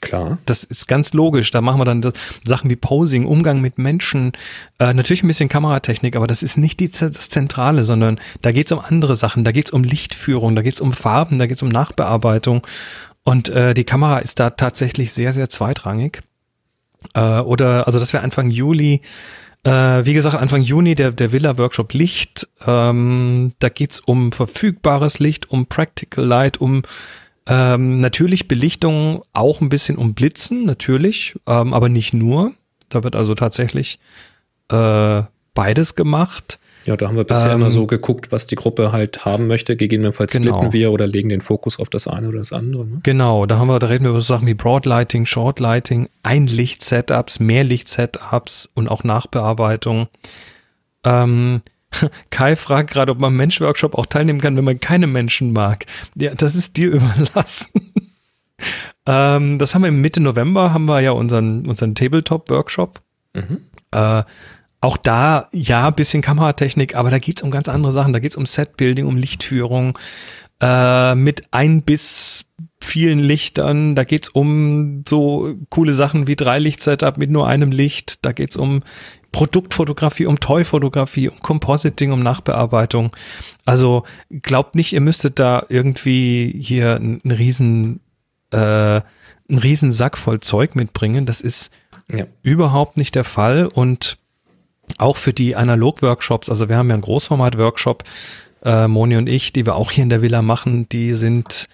[0.01, 0.37] Klar.
[0.45, 1.51] Das ist ganz logisch.
[1.51, 2.13] Da machen wir dann
[2.45, 4.31] Sachen wie Posing, Umgang mit Menschen,
[4.79, 8.67] äh, natürlich ein bisschen Kameratechnik, aber das ist nicht die, das Zentrale, sondern da geht
[8.67, 9.43] es um andere Sachen.
[9.43, 12.65] Da geht es um Lichtführung, da geht es um Farben, da geht es um Nachbearbeitung.
[13.23, 16.21] Und äh, die Kamera ist da tatsächlich sehr, sehr zweitrangig.
[17.13, 19.01] Äh, oder, also das wäre Anfang Juli.
[19.63, 22.47] Äh, wie gesagt, Anfang Juni der, der Villa-Workshop Licht.
[22.65, 26.83] Ähm, da geht's um verfügbares Licht, um Practical Light, um
[27.45, 32.53] ähm, natürlich Belichtung, auch ein bisschen um Blitzen, natürlich, ähm, aber nicht nur.
[32.89, 33.99] Da wird also tatsächlich
[34.69, 36.59] äh, beides gemacht.
[36.89, 39.77] Ja, da haben wir bisher ähm, immer so geguckt, was die Gruppe halt haben möchte.
[39.77, 40.55] Gegebenenfalls genau.
[40.55, 42.83] splitten wir oder legen den Fokus auf das eine oder das andere.
[42.83, 42.99] Ne?
[43.03, 48.87] Genau, da haben wir, da reden wir über Sachen wie Broadlighting, Shortlighting, Einlicht-Setups, Mehrlicht-Setups und
[48.87, 50.07] auch Nachbearbeitung.
[51.03, 51.61] Ähm,
[52.31, 55.85] Kai fragt gerade, ob man Mensch-Workshop auch teilnehmen kann, wenn man keine Menschen mag.
[56.15, 57.69] Ja, das ist dir überlassen.
[59.05, 62.99] ähm, das haben wir im Mitte November, haben wir ja unseren, unseren Tabletop-Workshop.
[63.35, 63.59] Mhm.
[63.91, 64.23] Äh,
[64.81, 68.13] auch da, ja, bisschen Kameratechnik, aber da geht's um ganz andere Sachen.
[68.13, 69.97] Da geht's um Setbuilding, um Lichtführung,
[70.61, 72.45] äh, mit ein bis
[72.79, 73.95] vielen Lichtern.
[73.95, 78.25] Da geht's um so coole Sachen wie Drei-Licht-Setup mit nur einem Licht.
[78.25, 78.83] Da geht's um
[79.31, 83.11] Produktfotografie, um Toy-Fotografie, um Compositing, um Nachbearbeitung.
[83.65, 87.99] Also glaubt nicht, ihr müsstet da irgendwie hier einen riesen,
[88.51, 89.03] äh, einen
[89.49, 91.25] riesen Sack voll Zeug mitbringen.
[91.25, 91.71] Das ist
[92.11, 92.25] ja.
[92.41, 94.17] überhaupt nicht der Fall und
[94.97, 98.03] auch für die Analog-Workshops, also wir haben ja einen Großformat-Workshop,
[98.63, 101.69] äh, Moni und ich, die wir auch hier in der Villa machen, die sind,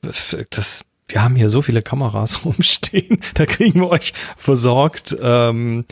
[0.00, 5.16] das, wir haben hier so viele Kameras rumstehen, da kriegen wir euch versorgt.
[5.20, 5.84] Ähm,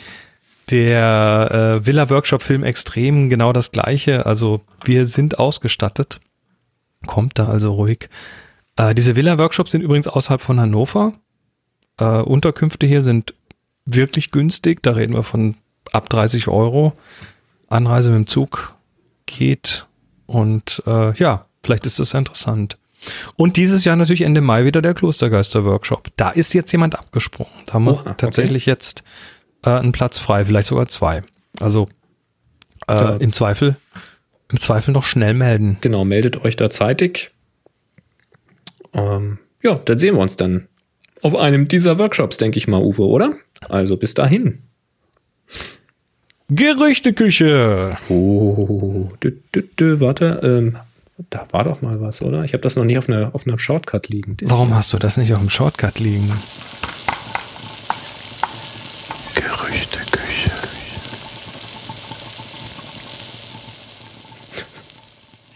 [0.71, 4.27] der äh, Villa Workshop Film Extrem genau das gleiche.
[4.27, 6.21] Also wir sind ausgestattet.
[7.07, 8.09] Kommt da also ruhig.
[8.77, 11.13] Äh, diese Villa Workshops sind übrigens außerhalb von Hannover.
[11.99, 13.35] Äh, Unterkünfte hier sind
[13.85, 14.83] wirklich günstig.
[14.83, 15.55] Da reden wir von
[15.93, 16.93] ab 30 Euro.
[17.69, 18.75] Anreise mit dem Zug
[19.27, 19.87] geht.
[20.27, 22.79] Und äh, ja, vielleicht ist das interessant.
[23.37, 26.09] Und dieses Jahr natürlich Ende Mai wieder der Klostergeister-Workshop.
[26.17, 27.53] Da ist jetzt jemand abgesprungen.
[27.67, 28.15] Da haben wir okay.
[28.17, 29.05] tatsächlich jetzt
[29.65, 31.23] äh, einen Platz frei, vielleicht sogar zwei.
[31.61, 31.89] Also
[32.89, 33.15] äh, ja.
[33.17, 33.77] im Zweifel,
[34.51, 35.79] im Zweifel noch schnell melden.
[35.81, 37.31] Genau, meldet euch da zeitig.
[38.93, 40.69] Ähm, ja, dann sehen wir uns dann
[41.23, 43.35] auf einem dieser Workshops, denke ich mal, Uwe, oder?
[43.69, 44.63] Also bis dahin.
[46.49, 47.91] Gerüchteküche.
[48.09, 50.77] Oh, dü, dü, dü, warte, ähm,
[51.31, 52.45] da war doch mal was, oder?
[52.45, 54.37] Ich habe das noch nicht auf einer auf einer Shortcut liegen.
[54.37, 56.31] Das Warum hast du das nicht auf dem Shortcut liegen?
[59.35, 60.51] Gerüchteküche.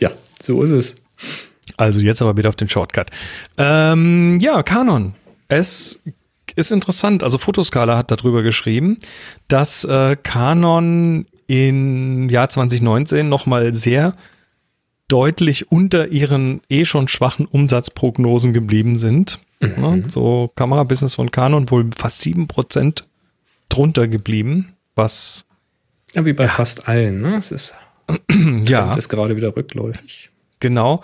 [0.01, 0.11] Ja,
[0.43, 1.05] so ist es.
[1.77, 3.11] Also jetzt aber wieder auf den Shortcut.
[3.59, 5.15] Ähm, ja, Kanon.
[5.49, 6.01] Es
[6.57, 7.23] ist interessant.
[7.23, 8.99] Also Fotoskala hat darüber geschrieben,
[9.49, 14.15] dass äh, Canon im Jahr 2019 nochmal sehr
[15.09, 19.41] deutlich unter ihren eh schon schwachen Umsatzprognosen geblieben sind.
[19.61, 20.03] Mhm.
[20.03, 23.03] Ja, so Kamerabusiness von Canon wohl fast 7%
[23.69, 25.45] drunter geblieben, was
[26.15, 26.51] ja, wie bei ja.
[26.51, 27.37] fast allen, ne?
[27.37, 27.75] Es ist,
[28.67, 28.95] ja.
[28.95, 30.31] ist gerade wieder rückläufig.
[30.59, 31.03] Genau.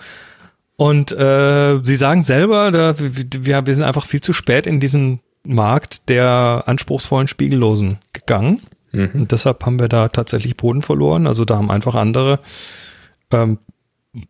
[0.75, 5.21] Und äh, sie sagen selber, da, wir, wir sind einfach viel zu spät in diesen
[5.47, 8.61] Markt der anspruchsvollen Spiegellosen gegangen.
[8.91, 9.11] Mhm.
[9.13, 11.27] Und deshalb haben wir da tatsächlich Boden verloren.
[11.27, 12.39] Also da haben einfach andere
[13.31, 13.59] ähm,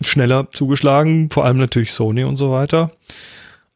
[0.02, 2.92] schneller zugeschlagen, vor allem natürlich Sony und so weiter.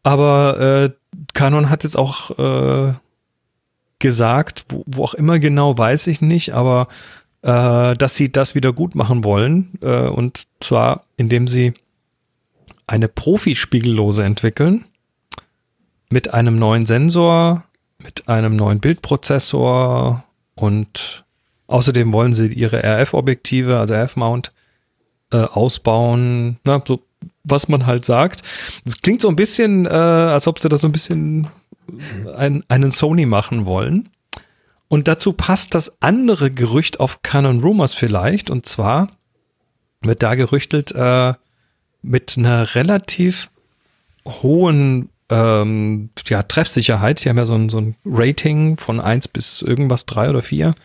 [0.03, 0.89] Aber äh,
[1.33, 2.93] Canon hat jetzt auch äh,
[3.99, 6.87] gesagt, wo, wo, auch immer genau, weiß ich nicht, aber
[7.43, 9.69] äh, dass sie das wieder gut machen wollen.
[9.81, 11.73] Äh, und zwar, indem sie
[12.87, 14.85] eine Profispiegellose entwickeln
[16.11, 17.63] mit einem neuen Sensor,
[17.97, 20.23] mit einem neuen Bildprozessor
[20.55, 21.25] und
[21.67, 24.51] außerdem wollen sie ihre RF-Objektive, also RF-Mount,
[25.31, 26.57] äh, ausbauen.
[26.63, 27.01] Na, so
[27.43, 28.41] was man halt sagt.
[28.85, 31.47] Es klingt so ein bisschen, äh, als ob sie das so ein bisschen
[32.35, 34.09] ein, einen Sony machen wollen.
[34.87, 38.49] Und dazu passt das andere Gerücht auf Canon Rumors vielleicht.
[38.49, 39.09] Und zwar
[40.01, 41.33] wird da gerüchtelt äh,
[42.01, 43.49] mit einer relativ
[44.25, 47.23] hohen ähm, ja, Treffsicherheit.
[47.23, 50.75] Die haben ja so ein, so ein Rating von 1 bis irgendwas 3 oder 4.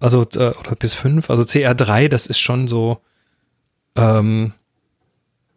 [0.00, 1.28] Also, äh, oder bis 5.
[1.28, 2.98] Also CR3, das ist schon so,
[3.96, 4.52] ähm,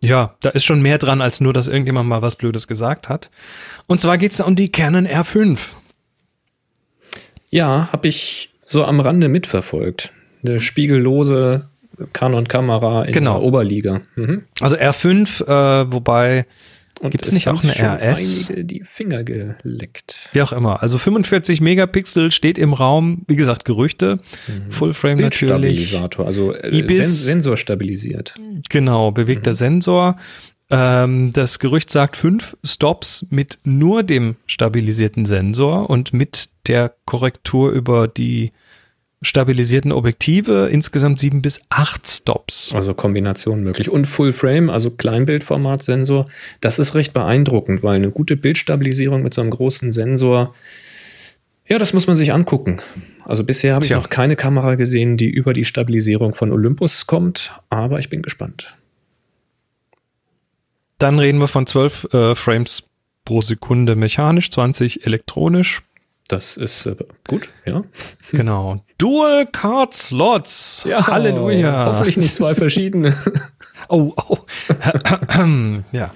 [0.03, 3.29] ja, da ist schon mehr dran, als nur, dass irgendjemand mal was Blödes gesagt hat.
[3.87, 5.73] Und zwar geht es um die Canon R5.
[7.49, 10.11] Ja, habe ich so am Rande mitverfolgt.
[10.43, 11.69] Eine spiegellose
[12.13, 13.39] Canon-Kamera in genau.
[13.39, 14.01] der Oberliga.
[14.15, 14.43] Mhm.
[14.59, 16.45] Also R5, äh, wobei
[17.01, 18.49] Gibt es nicht auch eine RS?
[18.49, 20.29] Einige die Finger geleckt.
[20.33, 20.81] Wie auch immer.
[20.81, 23.23] Also 45 Megapixel steht im Raum.
[23.27, 24.19] Wie gesagt, Gerüchte.
[24.47, 24.71] Mhm.
[24.71, 25.89] Fullframe natürlich.
[25.89, 28.35] Stabilisator, also äh, Ibis, Sensor stabilisiert.
[28.69, 29.55] Genau, bewegter mhm.
[29.55, 30.17] Sensor.
[30.71, 37.71] Ähm, das Gerücht sagt fünf Stops mit nur dem stabilisierten Sensor und mit der Korrektur
[37.71, 38.51] über die
[39.25, 42.71] stabilisierten Objektive, insgesamt sieben bis acht Stops.
[42.73, 43.89] Also Kombination möglich.
[43.89, 44.91] Und Full Frame, also
[51.67, 52.77] Ja, das muss man sich angucken.
[53.25, 57.51] Also bisher habe ich noch keine Kamera gesehen, die über die Stabilisierung von Olympus kommt,
[57.69, 58.75] aber ich bin gespannt.
[60.99, 62.83] Dann reden wir von 12 äh, Frames
[63.25, 65.81] pro Sekunde mechanisch, 20 elektronisch.
[66.27, 66.95] Das ist äh,
[67.27, 67.83] gut, ja.
[68.31, 68.83] Genau.
[68.97, 70.85] Dual Card Slots.
[70.85, 71.85] Halleluja.
[71.85, 73.15] Hoffentlich nicht zwei verschiedene.
[73.87, 74.39] Oh, oh.
[75.91, 76.11] ja.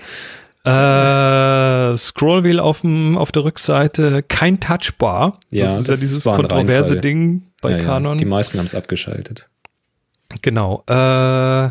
[0.65, 5.37] Äh, Scrollwheel auf, dem, auf der Rückseite, kein Touchbar.
[5.51, 7.01] Ja, das ist ja das dieses war ein kontroverse Reinfall.
[7.01, 8.17] Ding bei Ja, ja, Canon.
[8.17, 9.49] Die meisten haben es abgeschaltet.
[10.41, 10.83] Genau.
[10.87, 11.69] Äh,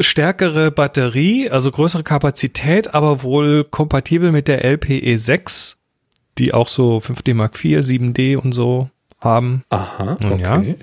[0.00, 5.78] stärkere Batterie, also größere Kapazität, aber wohl kompatibel mit der LPE 6,
[6.38, 9.64] die auch so 5D Mark IV, 7D und so haben.
[9.70, 10.58] Aha, Nun ja.
[10.58, 10.76] okay.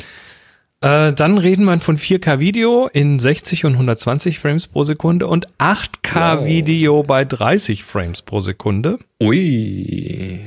[0.82, 5.48] Äh, dann reden wir von 4K Video in 60 und 120 Frames pro Sekunde und
[5.60, 6.46] 8K Wow.
[6.46, 8.98] Video bei 30 Frames pro Sekunde.
[9.22, 10.40] Ui.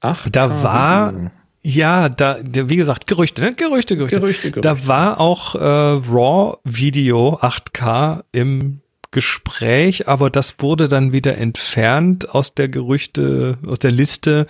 [0.00, 1.30] Ach, Da war,
[1.62, 3.54] ja, da, wie gesagt, Gerüchte, ne?
[3.54, 4.18] Gerüchte, Gerüchte.
[4.20, 4.60] Gerüchte, Gerüchte.
[4.60, 12.54] Da war auch äh, RAW-Video 8K im Gespräch, aber das wurde dann wieder entfernt aus
[12.54, 14.46] der Gerüchte, aus der Liste,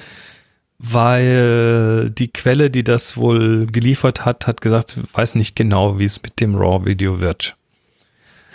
[0.79, 6.05] weil die Quelle, die das wohl geliefert hat, hat gesagt, sie weiß nicht genau, wie
[6.05, 7.57] es mit dem RAW-Video wird.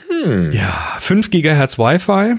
[0.08, 0.52] Hm.
[0.52, 2.36] Ja, 5 Gigahertz Wi-Fi.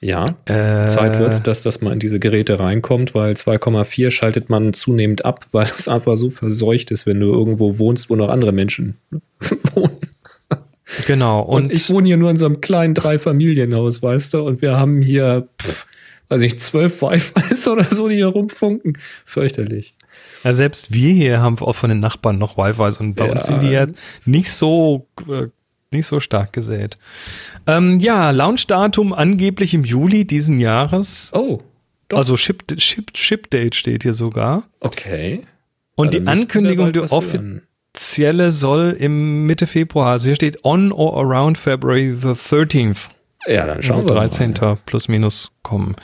[0.00, 4.72] Ja, Äh, Zeit wird's, dass das mal in diese Geräte reinkommt, weil 2,4 schaltet man
[4.72, 8.52] zunehmend ab, weil es einfach so verseucht ist, wenn du irgendwo wohnst, wo noch andere
[8.52, 8.96] Menschen
[9.74, 9.96] wohnen.
[11.06, 11.40] Genau.
[11.42, 14.76] Und, Und, ich wohne hier nur in so einem kleinen Dreifamilienhaus, weißt du, und wir
[14.76, 15.86] haben hier, pff,
[16.28, 18.96] weiß ich, zwölf Wi-Fis oder so, die hier rumfunken.
[19.24, 19.94] Fürchterlich.
[20.44, 23.32] Ja, selbst wir hier haben auch von den Nachbarn noch Wi-Fi und bei Ja.
[23.32, 23.86] uns sind die ja
[24.26, 25.48] nicht so, äh,
[25.90, 26.98] nicht so stark gesät.
[27.66, 31.30] Ähm, ja, Launchdatum angeblich im Juli diesen Jahres.
[31.34, 31.58] Oh,
[32.08, 32.18] doch.
[32.18, 34.64] Also Ship, Ship, Ship Date steht hier sogar.
[34.80, 35.42] okay.
[35.98, 37.62] Und Ja, die Ankündigung, was hören.
[37.96, 43.08] Offizielle soll im Mitte Februar, also hier steht on or around February the 13th,
[43.46, 44.54] Ja, dann also schauen wir 13.
[44.60, 44.78] mal.
[44.86, 45.94] plus minus kommen.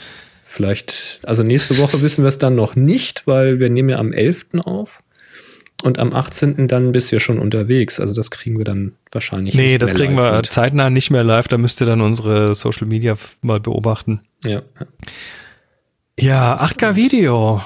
[0.42, 4.12] Vielleicht, also nächste Woche wissen wir es dann noch nicht, weil wir nehmen ja am
[4.12, 4.46] 11.
[4.64, 5.02] auf.
[5.82, 6.68] Und am 18.
[6.68, 7.98] dann bist du ja schon unterwegs.
[7.98, 10.46] Also das kriegen wir dann wahrscheinlich Nee, nicht das mehr kriegen wir mit.
[10.46, 14.20] zeitnah nicht mehr live, da müsst ihr dann unsere Social Media mal beobachten.
[14.44, 14.62] Ja.
[16.20, 17.62] Ja, 8K Video.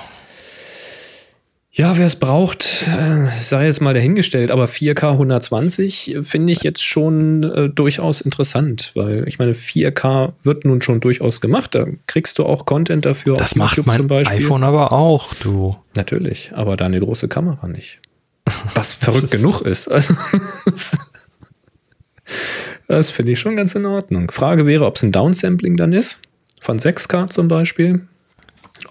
[1.78, 6.82] Ja, wer es braucht, äh, sei jetzt mal dahingestellt, aber 4K 120 finde ich jetzt
[6.82, 11.74] schon äh, durchaus interessant, weil ich meine, 4K wird nun schon durchaus gemacht.
[11.74, 14.38] Da kriegst du auch Content dafür Das auf macht YouTube mein zum Beispiel.
[14.38, 15.76] iPhone aber auch, du.
[15.94, 18.00] Natürlich, aber deine große Kamera nicht.
[18.74, 19.90] Was verrückt genug ist.
[22.88, 24.30] Also, das finde ich schon ganz in Ordnung.
[24.30, 26.20] Frage wäre, ob es ein Downsampling dann ist,
[26.60, 28.06] von 6K zum Beispiel.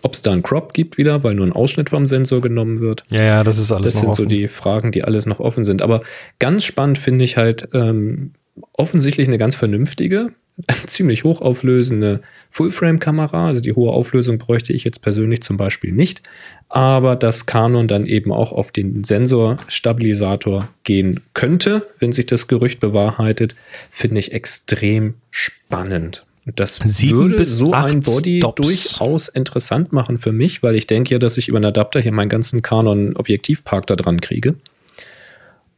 [0.06, 3.04] Ob es da einen Crop gibt wieder, weil nur ein Ausschnitt vom Sensor genommen wird.
[3.10, 4.30] Ja, ja, das ist alles Das sind so offen.
[4.30, 5.82] die Fragen, die alles noch offen sind.
[5.82, 6.02] Aber
[6.38, 8.34] ganz spannend finde ich halt ähm,
[8.74, 10.30] offensichtlich eine ganz vernünftige,
[10.86, 13.48] ziemlich hochauflösende Full-Frame-Kamera.
[13.48, 16.22] Also die hohe Auflösung bräuchte ich jetzt persönlich zum Beispiel nicht.
[16.70, 22.80] Aber dass Canon dann eben auch auf den Sensorstabilisator gehen könnte, wenn sich das Gerücht
[22.80, 23.56] bewahrheitet,
[23.90, 26.28] finde ich extrem spannend.
[26.46, 28.62] Und das Sieben würde bis so ein Body Stops.
[28.62, 32.12] durchaus interessant machen für mich, weil ich denke ja, dass ich über einen Adapter hier
[32.12, 34.56] meinen ganzen Canon-Objektivpark da dran kriege.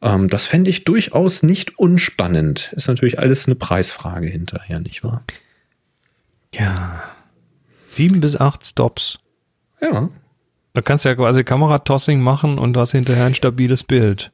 [0.01, 2.73] Ähm, das fände ich durchaus nicht unspannend.
[2.75, 5.23] Ist natürlich alles eine Preisfrage hinterher, nicht wahr?
[6.53, 7.01] Ja.
[7.89, 9.19] Sieben bis acht Stops.
[9.81, 10.09] Ja.
[10.73, 14.31] Da kannst du ja quasi Kameratossing machen und hast hinterher ein stabiles Bild.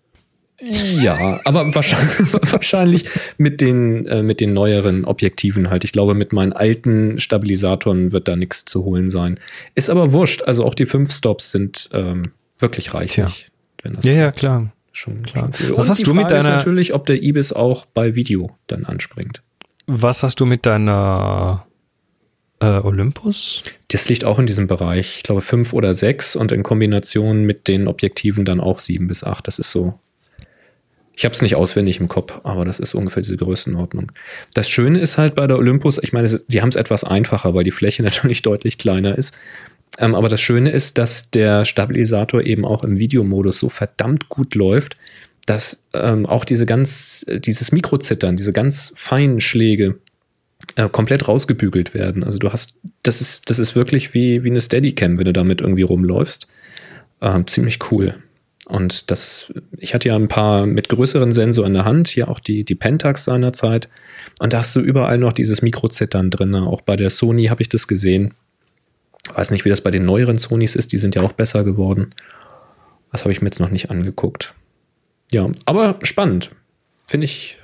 [0.65, 3.05] Ja, aber wahrscheinlich, wahrscheinlich
[3.37, 5.83] mit, den, äh, mit den neueren Objektiven halt.
[5.83, 9.39] Ich glaube, mit meinen alten Stabilisatoren wird da nichts zu holen sein.
[9.75, 10.43] Ist aber wurscht.
[10.43, 13.47] Also auch die fünf Stops sind ähm, wirklich reichlich.
[13.81, 14.71] Wenn das Ja, ja, klar.
[14.95, 15.49] Schon, Klar.
[15.55, 15.77] schon cool.
[15.77, 18.15] Was Und hast die du mit Frage ist deiner- natürlich, ob der Ibis auch bei
[18.15, 19.41] Video dann anspringt.
[19.87, 21.65] Was hast du mit deiner
[22.61, 23.63] äh, Olympus?
[23.89, 25.15] Das liegt auch in diesem Bereich.
[25.17, 29.23] Ich glaube fünf oder sechs und in Kombination mit den Objektiven dann auch sieben bis
[29.23, 29.47] acht.
[29.47, 29.99] Das ist so.
[31.15, 34.11] Ich habe es nicht auswendig im Kopf, aber das ist ungefähr diese Größenordnung.
[34.53, 37.63] Das Schöne ist halt bei der Olympus, ich meine, die haben es etwas einfacher, weil
[37.63, 39.37] die Fläche natürlich deutlich kleiner ist.
[39.99, 44.55] Ähm, aber das Schöne ist, dass der Stabilisator eben auch im Videomodus so verdammt gut
[44.55, 44.95] läuft,
[45.45, 49.99] dass ähm, auch diese ganz, äh, dieses Mikrozittern, diese ganz feinen Schläge
[50.75, 52.23] äh, komplett rausgebügelt werden.
[52.23, 55.61] Also du hast, das ist, das ist wirklich wie, wie eine Steadicam, wenn du damit
[55.61, 56.47] irgendwie rumläufst.
[57.21, 58.15] Ähm, ziemlich cool.
[58.67, 62.39] Und das, ich hatte ja ein paar mit größeren Sensor in der Hand, hier auch
[62.39, 63.89] die, die Pentax seinerzeit.
[64.39, 66.55] Und da hast du überall noch dieses Mikrozittern drin.
[66.55, 68.33] Auch bei der Sony habe ich das gesehen.
[69.33, 72.13] Weiß nicht, wie das bei den neueren Sonys ist, die sind ja auch besser geworden.
[73.11, 74.53] Das habe ich mir jetzt noch nicht angeguckt.
[75.31, 76.51] Ja, aber spannend.
[77.07, 77.57] Finde ich,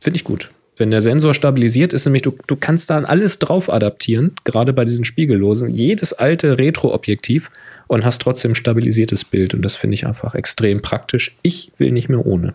[0.00, 0.50] finde ich gut.
[0.78, 4.84] Wenn der Sensor stabilisiert ist, nämlich du, du kannst da alles drauf adaptieren, gerade bei
[4.84, 7.50] diesen Spiegellosen, jedes alte Retro-Objektiv
[7.86, 9.54] und hast trotzdem stabilisiertes Bild.
[9.54, 11.36] Und das finde ich einfach extrem praktisch.
[11.42, 12.54] Ich will nicht mehr ohne.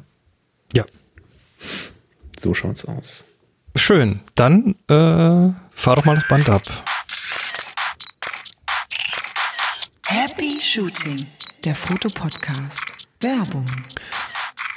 [0.73, 0.86] Ja.
[2.38, 3.23] So schaut's aus.
[3.75, 4.19] Schön.
[4.36, 4.93] Dann äh,
[5.73, 6.63] fahr doch mal das Band ab.
[10.05, 11.25] Happy Shooting,
[11.63, 12.84] der Fotopodcast.
[13.21, 13.65] Werbung.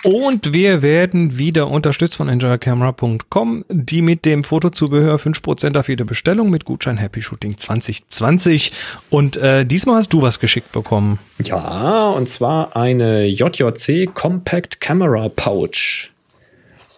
[0.05, 6.51] Und wir werden wieder unterstützt von enjoycamera.com, die mit dem Fotozubehör 5% auf jede Bestellung
[6.51, 8.73] mit Gutschein Happy Shooting 2020.
[9.09, 11.19] Und äh, diesmal hast du was geschickt bekommen.
[11.43, 16.11] Ja, und zwar eine JJC Compact Camera Pouch.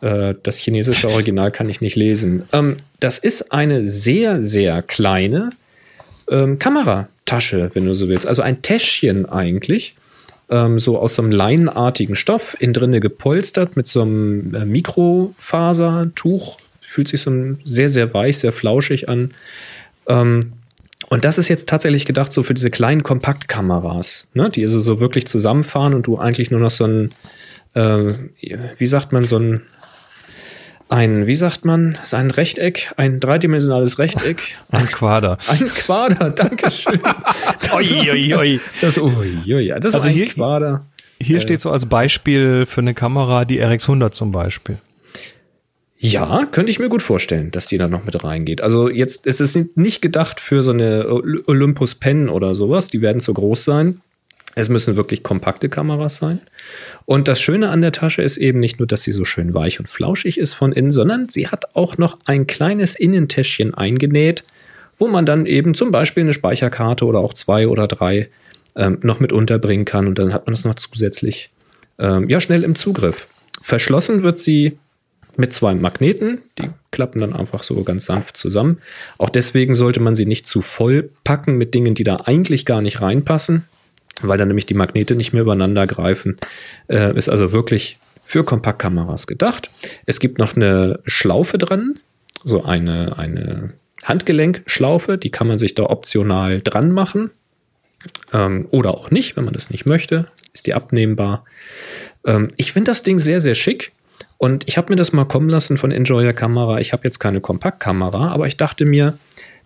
[0.01, 2.43] Äh, das chinesische Original kann ich nicht lesen.
[2.53, 5.51] Ähm, das ist eine sehr, sehr kleine
[6.29, 8.27] ähm, Kameratasche, wenn du so willst.
[8.27, 9.95] Also ein Täschchen eigentlich
[10.51, 16.59] ähm, so aus so einem leinenartigen Stoff, innen drinne gepolstert mit so einem äh, Mikrofasertuch.
[16.81, 17.33] Fühlt sich so
[17.65, 19.33] sehr, sehr weich, sehr flauschig an.
[20.07, 20.53] Ähm,
[21.09, 25.01] und das ist jetzt tatsächlich gedacht so für diese kleinen Kompaktkameras, ne, die also so
[25.01, 27.13] wirklich zusammenfahren und du eigentlich nur noch so ein,
[27.75, 28.15] äh,
[28.77, 29.63] wie sagt man, so ein
[30.89, 34.57] ein, wie sagt man, ein Rechteck, ein dreidimensionales Rechteck.
[34.71, 35.37] Ein Quader.
[35.49, 37.01] Ein Quader, danke schön.
[37.75, 38.61] oi, oi, oi.
[38.81, 40.87] Das, ui, ui, das Also ist ein hier- Quader.
[41.21, 44.77] Hier steht so als Beispiel für eine Kamera die RX100 zum Beispiel.
[45.99, 48.61] Ja, könnte ich mir gut vorstellen, dass die da noch mit reingeht.
[48.61, 52.89] Also jetzt ist es nicht gedacht für so eine Oly- Olympus Pen oder sowas.
[52.89, 54.01] Die werden zu groß sein.
[54.59, 56.41] Es müssen wirklich kompakte Kameras sein.
[57.05, 59.79] Und das Schöne an der Tasche ist eben nicht nur, dass sie so schön weich
[59.79, 64.45] und flauschig ist von innen, sondern sie hat auch noch ein kleines Innentäschchen eingenäht,
[64.97, 68.31] wo man dann eben zum Beispiel eine Speicherkarte oder auch zwei oder drei
[68.77, 70.07] ähm, noch mit unterbringen kann.
[70.07, 71.51] Und dann hat man das noch zusätzlich
[71.99, 73.29] ähm, ja, schnell im Zugriff.
[73.61, 74.79] Verschlossen wird sie
[75.37, 76.39] mit zwei Magneten.
[76.59, 78.79] Die klappen dann einfach so ganz sanft zusammen.
[79.19, 82.81] Auch deswegen sollte man sie nicht zu voll packen mit Dingen, die da eigentlich gar
[82.81, 83.65] nicht reinpassen,
[84.23, 86.39] weil dann nämlich die Magnete nicht mehr übereinander greifen.
[86.89, 89.71] Äh, ist also wirklich für Kompaktkameras gedacht.
[90.07, 91.95] Es gibt noch eine Schlaufe dran,
[92.43, 97.31] so eine, eine Handgelenkschlaufe, die kann man sich da optional dran machen.
[98.33, 100.27] Ähm, oder auch nicht, wenn man das nicht möchte.
[100.53, 101.45] Ist die abnehmbar.
[102.25, 103.93] Ähm, ich finde das Ding sehr, sehr schick.
[104.39, 106.79] Und ich habe mir das mal kommen lassen von Enjoyer Kamera.
[106.79, 109.17] Ich habe jetzt keine Kompaktkamera, aber ich dachte mir,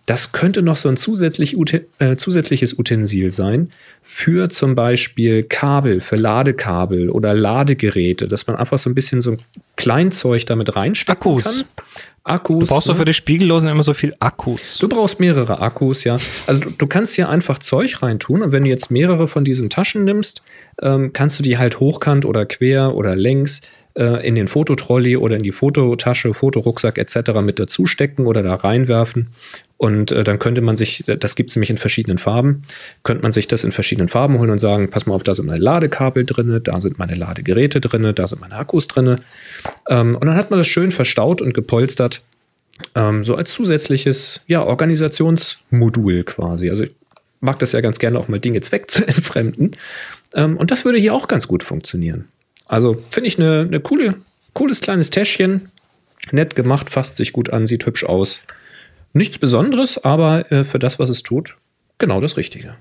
[0.05, 1.55] das könnte noch so ein zusätzlich,
[1.99, 8.79] äh, zusätzliches Utensil sein für zum Beispiel Kabel, für Ladekabel oder Ladegeräte, dass man einfach
[8.79, 9.39] so ein bisschen so ein
[9.77, 11.43] Kleinzeug damit reinstecken Akkus.
[11.43, 11.85] kann.
[12.23, 12.69] Akkus.
[12.69, 12.99] Du brauchst doch ne?
[12.99, 14.77] für die Spiegellosen immer so viel Akkus.
[14.77, 16.17] Du brauchst mehrere Akkus, ja.
[16.45, 19.69] Also du, du kannst hier einfach Zeug reintun und wenn du jetzt mehrere von diesen
[19.71, 20.43] Taschen nimmst,
[20.81, 23.61] ähm, kannst du die halt hochkant oder quer oder längs
[23.95, 27.33] äh, in den Fototrolley oder in die Fototasche, Fotorucksack etc.
[27.41, 29.27] mit dazu stecken oder da reinwerfen.
[29.77, 32.61] Und äh, dann könnte man sich, das gibt es nämlich in verschiedenen Farben,
[33.03, 35.47] könnte man sich das in verschiedenen Farben holen und sagen, pass mal auf, da sind
[35.47, 39.19] meine Ladekabel drinne, da sind meine Ladegeräte drinne, da sind meine Akkus drinne.
[39.89, 42.21] Ähm, und dann hat man das schön verstaut und gepolstert
[42.95, 46.69] ähm, so als zusätzliches ja, Organisationsmodul quasi.
[46.69, 46.91] Also ich
[47.39, 49.75] mag das ja ganz gerne auch mal Dinge zweck zu entfremden.
[50.33, 52.25] Ähm, und das würde hier auch ganz gut funktionieren.
[52.71, 54.15] Also finde ich eine eine coole,
[54.53, 55.69] cooles kleines Täschchen.
[56.31, 58.43] Nett gemacht, fasst sich gut an, sieht hübsch aus.
[59.11, 61.57] Nichts Besonderes, aber äh, für das, was es tut,
[61.97, 62.77] genau das Richtige.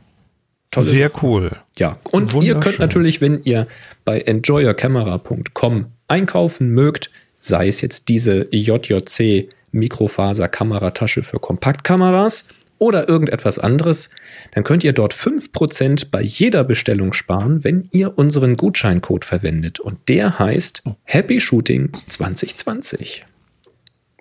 [0.71, 1.51] Tolle Sehr cool.
[1.77, 3.67] ja, und ihr könnt natürlich, wenn ihr
[4.05, 12.47] bei enjoyercamera.com einkaufen mögt, sei es jetzt diese JJC Mikrofaser-Kameratasche für Kompaktkameras
[12.81, 14.11] oder irgendetwas anderes,
[14.53, 19.79] dann könnt ihr dort 5% bei jeder Bestellung sparen, wenn ihr unseren Gutscheincode verwendet.
[19.79, 23.27] Und der heißt Happy Shooting 2020.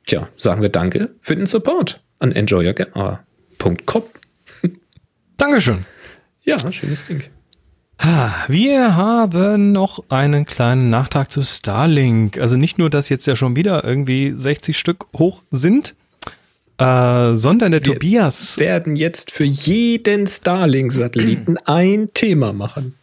[0.05, 4.03] Tja, sagen wir Danke für den Support an enjoyercamera.com.
[5.37, 5.85] Dankeschön.
[6.43, 7.23] Ja, schönes Ding.
[8.47, 12.37] Wir haben noch einen kleinen Nachtrag zu Starlink.
[12.37, 15.95] Also nicht nur, dass jetzt ja schon wieder irgendwie 60 Stück hoch sind,
[16.79, 18.57] äh, sondern der Wir Tobias.
[18.57, 22.95] werden jetzt für jeden Starlink-Satelliten ein Thema machen.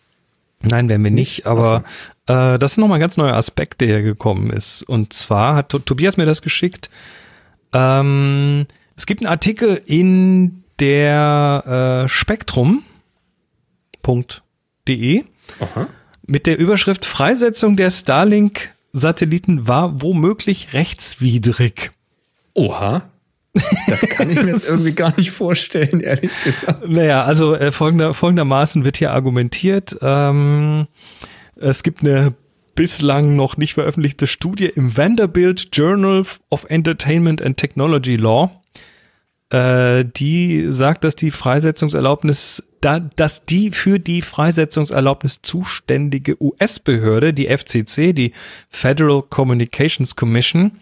[0.62, 1.84] Nein, werden wir nicht, aber
[2.26, 4.82] äh, das ist nochmal ein ganz neuer Aspekt, der hier gekommen ist.
[4.82, 6.90] Und zwar hat To- Tobias mir das geschickt.
[7.72, 8.66] Ähm,
[8.96, 12.82] es gibt einen Artikel in der äh, Spektrum.de
[16.28, 21.92] mit der Überschrift Freisetzung der Starlink-Satelliten war womöglich rechtswidrig.
[22.54, 23.02] Oha.
[23.86, 26.88] Das kann ich mir jetzt irgendwie gar nicht vorstellen, ehrlich gesagt.
[26.88, 29.96] Naja, also äh, folgender, folgendermaßen wird hier argumentiert.
[30.02, 30.86] Ähm,
[31.56, 32.34] es gibt eine
[32.76, 38.62] bislang noch nicht veröffentlichte Studie im Vanderbilt Journal of Entertainment and Technology Law,
[39.50, 47.48] äh, die sagt, dass die Freisetzungserlaubnis, da, dass die für die Freisetzungserlaubnis zuständige US-Behörde, die
[47.48, 48.32] FCC, die
[48.68, 50.72] Federal Communications Commission,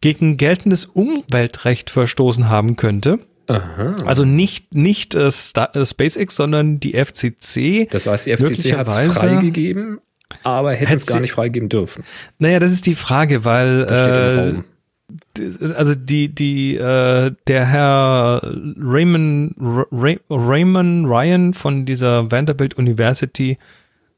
[0.00, 3.18] gegen geltendes Umweltrecht verstoßen haben könnte.
[3.48, 3.96] Aha.
[4.06, 7.88] Also nicht, nicht äh, Star, äh, SpaceX, sondern die FCC.
[7.90, 9.98] Das heißt, die FCC hat es freigegeben,
[10.44, 12.04] aber hätte es gar nicht freigeben dürfen.
[12.38, 15.74] Naja, das ist die Frage, weil Das steht im äh, Raum.
[15.74, 18.40] also die, die, äh, der Herr
[18.78, 23.58] Raymond, Ray, Raymond Ryan von dieser Vanderbilt University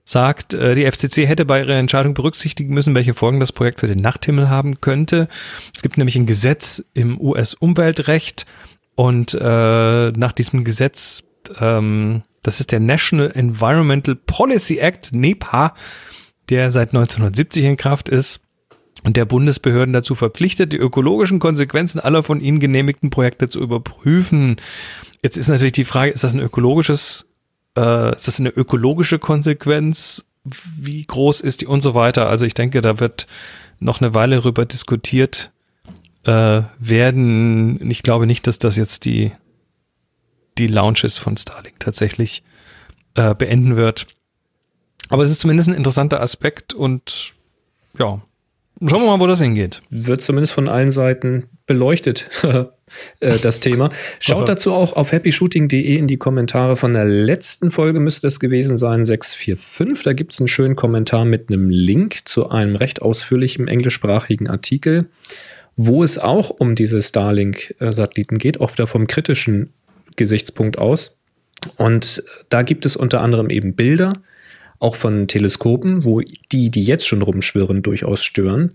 [0.05, 3.87] sagt, äh, die FCC hätte bei ihrer Entscheidung berücksichtigen müssen, welche Folgen das Projekt für
[3.87, 5.29] den Nachthimmel haben könnte.
[5.75, 8.47] Es gibt nämlich ein Gesetz im US-Umweltrecht
[8.95, 11.25] und äh, nach diesem Gesetz,
[11.61, 15.75] ähm, das ist der National Environmental Policy Act, NEPA,
[16.51, 18.41] der seit 1970 in Kraft ist
[19.05, 24.57] und der Bundesbehörden dazu verpflichtet, die ökologischen Konsequenzen aller von ihnen genehmigten Projekte zu überprüfen.
[25.23, 27.27] Jetzt ist natürlich die Frage, ist das ein ökologisches,
[27.77, 30.27] äh, ist das eine ökologische Konsequenz?
[30.45, 32.29] Wie groß ist die und so weiter?
[32.29, 33.27] Also ich denke, da wird
[33.79, 35.53] noch eine Weile darüber diskutiert
[36.25, 37.91] äh, werden.
[37.91, 39.33] Ich glaube nicht, dass das jetzt die,
[40.59, 42.43] die Launches von Starlink tatsächlich
[43.15, 44.07] äh, beenden wird.
[45.09, 47.35] Aber es ist zumindest ein interessanter Aspekt und
[47.99, 48.21] ja,
[48.81, 49.83] schauen wir mal, wo das hingeht.
[49.91, 52.31] Wird zumindest von allen Seiten beleuchtet,
[53.21, 53.91] äh, das Thema.
[54.21, 58.77] Schaut dazu auch auf happyshooting.de in die Kommentare von der letzten Folge, müsste es gewesen
[58.77, 60.05] sein, 645.
[60.05, 65.07] Da gibt es einen schönen Kommentar mit einem Link zu einem recht ausführlichen englischsprachigen Artikel,
[65.77, 69.73] wo es auch um diese Starlink-Satelliten geht, oft da vom kritischen
[70.17, 71.21] Gesichtspunkt aus.
[71.77, 74.15] Und da gibt es unter anderem eben Bilder,
[74.79, 76.21] auch von Teleskopen, wo
[76.51, 78.73] die, die jetzt schon rumschwirren, durchaus stören.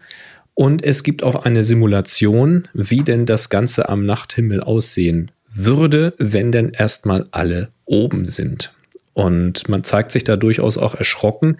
[0.59, 6.51] Und es gibt auch eine Simulation, wie denn das Ganze am Nachthimmel aussehen würde, wenn
[6.51, 8.73] denn erstmal alle oben sind.
[9.13, 11.57] Und man zeigt sich da durchaus auch erschrocken,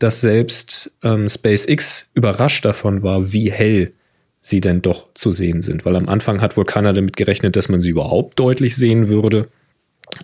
[0.00, 3.92] dass selbst ähm, SpaceX überrascht davon war, wie hell
[4.40, 5.84] sie denn doch zu sehen sind.
[5.84, 9.46] Weil am Anfang hat wohl keiner damit gerechnet, dass man sie überhaupt deutlich sehen würde.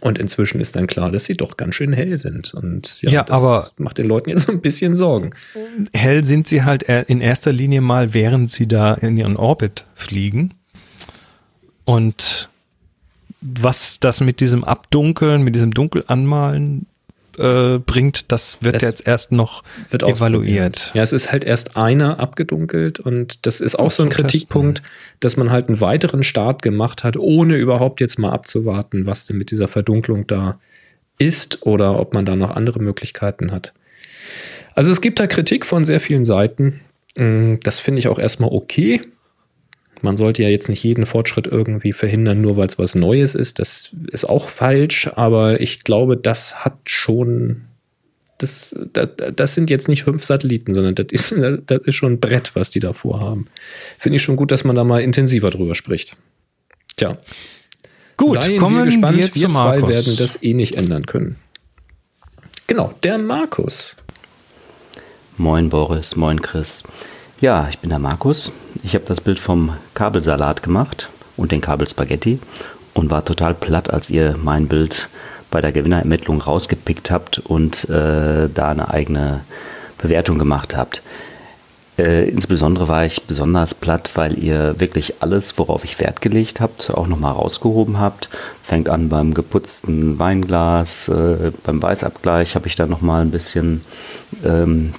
[0.00, 2.52] Und inzwischen ist dann klar, dass sie doch ganz schön hell sind.
[2.54, 5.30] Und ja, Ja, das aber- macht den Leuten jetzt so ein bisschen Sorgen.
[5.92, 10.54] Hell sind sie halt in erster Linie mal, während sie da in ihren Orbit fliegen.
[11.84, 12.48] Und
[13.40, 16.86] was das mit diesem Abdunkeln, mit diesem Dunkelanmalen
[17.38, 20.90] äh, bringt, das wird Das jetzt erst noch wird evaluiert.
[20.94, 24.82] Ja, es ist halt erst einer abgedunkelt und das ist auch so ein Kritikpunkt,
[25.20, 29.36] dass man halt einen weiteren Start gemacht hat, ohne überhaupt jetzt mal abzuwarten, was denn
[29.36, 30.58] mit dieser Verdunklung da
[31.18, 33.72] ist oder ob man da noch andere Möglichkeiten hat.
[34.74, 36.80] Also es gibt da Kritik von sehr vielen Seiten.
[37.16, 39.00] Mm, Das finde ich auch erstmal okay.
[40.02, 43.58] Man sollte ja jetzt nicht jeden Fortschritt irgendwie verhindern, nur weil es was Neues ist.
[43.58, 47.62] Das ist auch falsch, aber ich glaube, das hat schon
[48.38, 51.34] das, das, das sind jetzt nicht fünf Satelliten, sondern das ist,
[51.66, 53.46] das ist schon ein Brett, was die da vorhaben.
[53.98, 56.16] Finde ich schon gut, dass man da mal intensiver drüber spricht.
[56.96, 57.18] Tja,
[58.16, 59.18] Gut, seien kommen wir gespannt.
[59.18, 61.36] wir Wir, zwei werden das eh nicht ändern können.
[62.66, 63.94] Genau, der Markus.
[65.36, 66.82] Moin Boris, moin Chris.
[67.38, 68.50] Ja, ich bin der Markus.
[68.82, 72.38] Ich habe das Bild vom Kabelsalat gemacht und den Kabelspaghetti
[72.94, 75.10] und war total platt, als ihr mein Bild
[75.50, 79.42] bei der Gewinnerermittlung rausgepickt habt und äh, da eine eigene
[79.98, 81.02] Bewertung gemacht habt.
[81.98, 86.90] Äh, insbesondere war ich besonders platt, weil ihr wirklich alles, worauf ich Wert gelegt habt,
[86.94, 88.30] auch nochmal rausgehoben habt.
[88.62, 93.82] Fängt an beim geputzten Weinglas, äh, beim Weißabgleich habe ich da nochmal ein bisschen
[94.42, 94.94] ähm,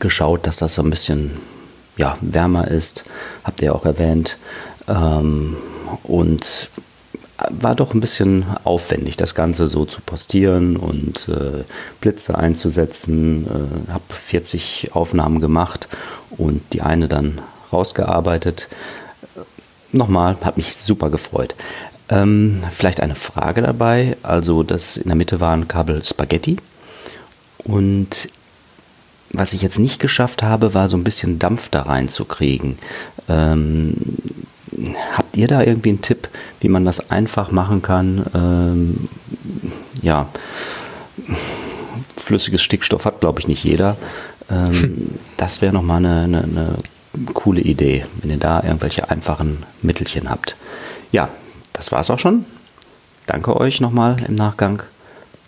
[0.00, 1.30] geschaut, dass das so ein bisschen
[2.02, 3.04] ja, wärmer ist,
[3.44, 4.36] habt ihr auch erwähnt.
[4.88, 5.56] Ähm,
[6.02, 6.68] und
[7.48, 11.62] war doch ein bisschen aufwendig, das Ganze so zu postieren und äh,
[12.00, 13.46] Blitze einzusetzen.
[13.46, 15.86] Äh, habe 40 Aufnahmen gemacht
[16.30, 17.40] und die eine dann
[17.72, 18.68] rausgearbeitet.
[19.92, 21.54] Nochmal, hat mich super gefreut.
[22.08, 24.16] Ähm, vielleicht eine Frage dabei.
[24.24, 26.56] Also, das in der Mitte war ein Kabel Spaghetti.
[27.64, 28.28] Und
[29.32, 32.78] was ich jetzt nicht geschafft habe, war so ein bisschen Dampf da reinzukriegen.
[33.28, 33.94] Ähm,
[35.16, 36.28] habt ihr da irgendwie einen Tipp,
[36.60, 38.26] wie man das einfach machen kann?
[38.34, 39.08] Ähm,
[40.02, 40.28] ja,
[42.16, 43.96] flüssiges Stickstoff hat, glaube ich, nicht jeder.
[44.50, 46.78] Ähm, das wäre nochmal eine, eine, eine
[47.34, 50.56] coole Idee, wenn ihr da irgendwelche einfachen Mittelchen habt.
[51.10, 51.28] Ja,
[51.72, 52.44] das war's auch schon.
[53.26, 54.82] Danke euch nochmal im Nachgang.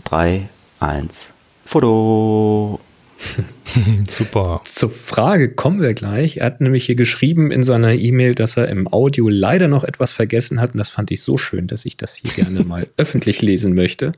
[0.05, 0.49] 3,
[0.81, 1.31] 1,
[1.65, 2.81] Foto.
[4.09, 4.61] Super.
[4.65, 6.39] Zur Frage kommen wir gleich.
[6.39, 10.13] Er hat nämlich hier geschrieben in seiner E-Mail, dass er im Audio leider noch etwas
[10.13, 10.73] vergessen hat.
[10.73, 14.13] Und das fand ich so schön, dass ich das hier gerne mal öffentlich lesen möchte.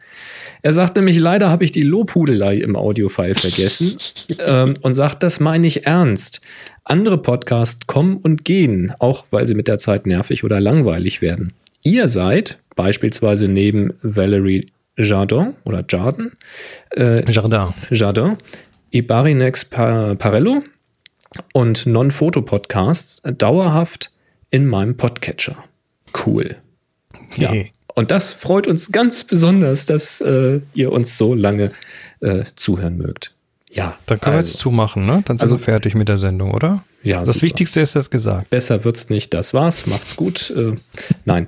[0.63, 3.97] Er sagt nämlich, leider habe ich die Lobhudelei im Audiofile vergessen
[4.39, 6.41] ähm, und sagt, das meine ich ernst.
[6.85, 11.53] Andere Podcasts kommen und gehen, auch weil sie mit der Zeit nervig oder langweilig werden.
[11.83, 14.67] Ihr seid beispielsweise neben Valerie
[14.99, 16.33] Jardin oder Jardin,
[16.97, 17.75] äh, Jardin.
[17.91, 18.37] Jardin,
[18.91, 20.63] Ibarinex Parello
[21.53, 24.11] und Non-Foto-Podcasts dauerhaft
[24.51, 25.65] in meinem Podcatcher.
[26.25, 26.57] Cool.
[27.37, 27.53] Ja.
[27.95, 31.73] Und das freut uns ganz besonders, dass äh, ihr uns so lange
[32.21, 33.35] äh, zuhören mögt.
[33.71, 35.23] Ja, Dann können wir also, jetzt zumachen, ne?
[35.27, 36.85] Dann sind Also- wir fertig mit der Sendung, oder?
[37.03, 37.43] Ja, Das super.
[37.43, 38.51] Wichtigste ist das gesagt.
[38.51, 39.35] besser wird's nicht.
[39.35, 39.87] Das war's.
[39.87, 40.51] Macht's gut.
[40.51, 40.77] Äh,
[41.25, 41.47] nein.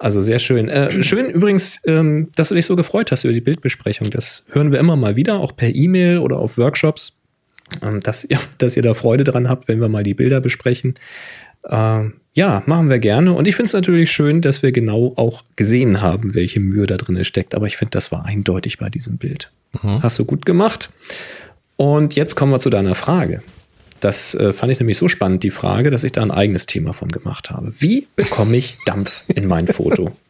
[0.00, 0.70] Also sehr schön.
[0.70, 4.08] Äh, schön übrigens, ähm, dass du dich so gefreut hast über die Bildbesprechung.
[4.08, 7.20] Das hören wir immer mal wieder, auch per E-Mail oder auf Workshops,
[7.82, 10.94] ähm, dass, ihr, dass ihr da Freude dran habt, wenn wir mal die Bilder besprechen.
[11.68, 13.34] Ähm, ja, machen wir gerne.
[13.34, 16.96] Und ich finde es natürlich schön, dass wir genau auch gesehen haben, welche Mühe da
[16.96, 17.54] drin steckt.
[17.54, 19.52] Aber ich finde, das war eindeutig bei diesem Bild.
[19.82, 20.90] Hast du gut gemacht.
[21.76, 23.42] Und jetzt kommen wir zu deiner Frage.
[24.00, 26.92] Das äh, fand ich nämlich so spannend, die Frage, dass ich da ein eigenes Thema
[26.92, 27.70] von gemacht habe.
[27.78, 30.12] Wie bekomme ich Dampf in mein Foto?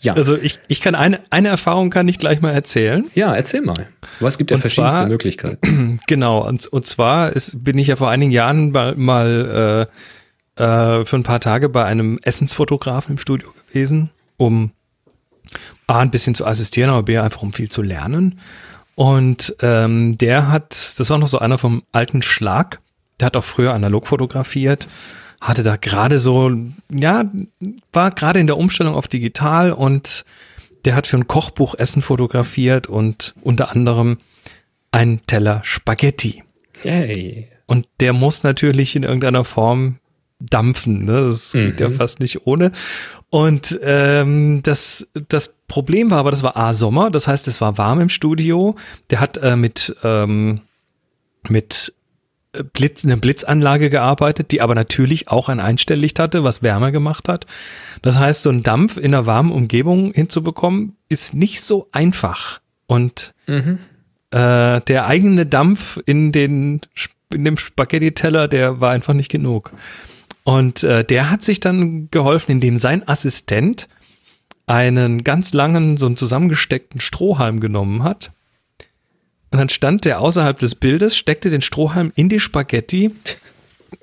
[0.00, 3.04] Ja, Also ich, ich kann eine, eine Erfahrung kann ich gleich mal erzählen.
[3.14, 3.86] ja, erzähl mal.
[4.18, 6.00] Was gibt ja Und verschiedenste zwar- Möglichkeiten?
[6.08, 9.88] Genau, und, und zwar ist, bin ich ja vor einigen Jahren mal, mal
[10.58, 10.62] äh,
[11.00, 14.72] äh, für ein paar Tage bei einem Essensfotografen im Studio gewesen, um
[15.86, 18.40] A, ein bisschen zu assistieren, aber B, einfach um viel zu lernen.
[19.02, 22.80] Und ähm, der hat, das war noch so einer vom alten Schlag,
[23.18, 24.86] der hat auch früher analog fotografiert,
[25.40, 26.52] hatte da gerade so,
[26.88, 27.24] ja,
[27.92, 30.24] war gerade in der Umstellung auf digital und
[30.84, 34.18] der hat für ein Kochbuch Essen fotografiert und unter anderem
[34.92, 36.44] einen Teller Spaghetti.
[36.84, 37.48] Yay.
[37.66, 39.98] Und der muss natürlich in irgendeiner Form
[40.50, 41.04] dampfen.
[41.04, 41.26] Ne?
[41.26, 42.72] Das geht ja fast nicht ohne.
[43.30, 47.78] Und ähm, das, das Problem war aber, das war A Sommer, das heißt, es war
[47.78, 48.76] warm im Studio.
[49.10, 50.60] Der hat äh, mit, ähm,
[51.48, 51.94] mit
[52.52, 57.28] äh, Blitz, einer Blitzanlage gearbeitet, die aber natürlich auch ein Einstelllicht hatte, was wärmer gemacht
[57.28, 57.46] hat.
[58.02, 62.60] Das heißt, so ein Dampf in einer warmen Umgebung hinzubekommen, ist nicht so einfach.
[62.86, 63.32] Und
[64.30, 66.80] äh, der eigene Dampf in, den,
[67.32, 69.72] in dem Spaghetti-Teller, der war einfach nicht genug.
[70.44, 73.88] Und äh, der hat sich dann geholfen, indem sein Assistent
[74.66, 78.32] einen ganz langen, so einen zusammengesteckten Strohhalm genommen hat.
[79.50, 83.10] Und dann stand der außerhalb des Bildes, steckte den Strohhalm in die Spaghetti,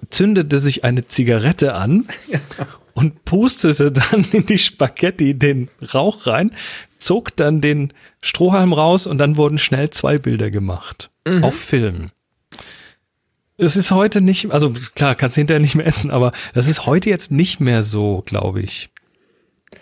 [0.09, 2.07] zündete sich eine Zigarette an
[2.93, 6.51] und pustete dann in die Spaghetti den Rauch rein,
[6.99, 11.09] zog dann den Strohhalm raus und dann wurden schnell zwei Bilder gemacht.
[11.41, 12.11] Auf Film.
[13.61, 16.85] Es ist heute nicht, also klar, kannst du hinterher nicht mehr essen, aber das ist
[16.85, 18.89] heute jetzt nicht mehr so, glaube ich.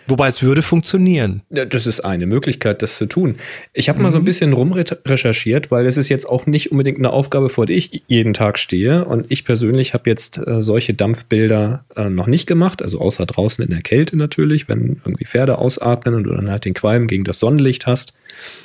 [0.08, 1.42] Wobei es würde funktionieren.
[1.48, 3.36] Das ist eine Möglichkeit, das zu tun.
[3.72, 7.10] Ich habe mal so ein bisschen rumrecherchiert, weil es ist jetzt auch nicht unbedingt eine
[7.10, 9.04] Aufgabe, vor der ich jeden Tag stehe.
[9.04, 13.64] Und ich persönlich habe jetzt äh, solche Dampfbilder äh, noch nicht gemacht, also außer draußen
[13.64, 17.24] in der Kälte natürlich, wenn irgendwie Pferde ausatmen und du dann halt den Qualm gegen
[17.24, 18.14] das Sonnenlicht hast.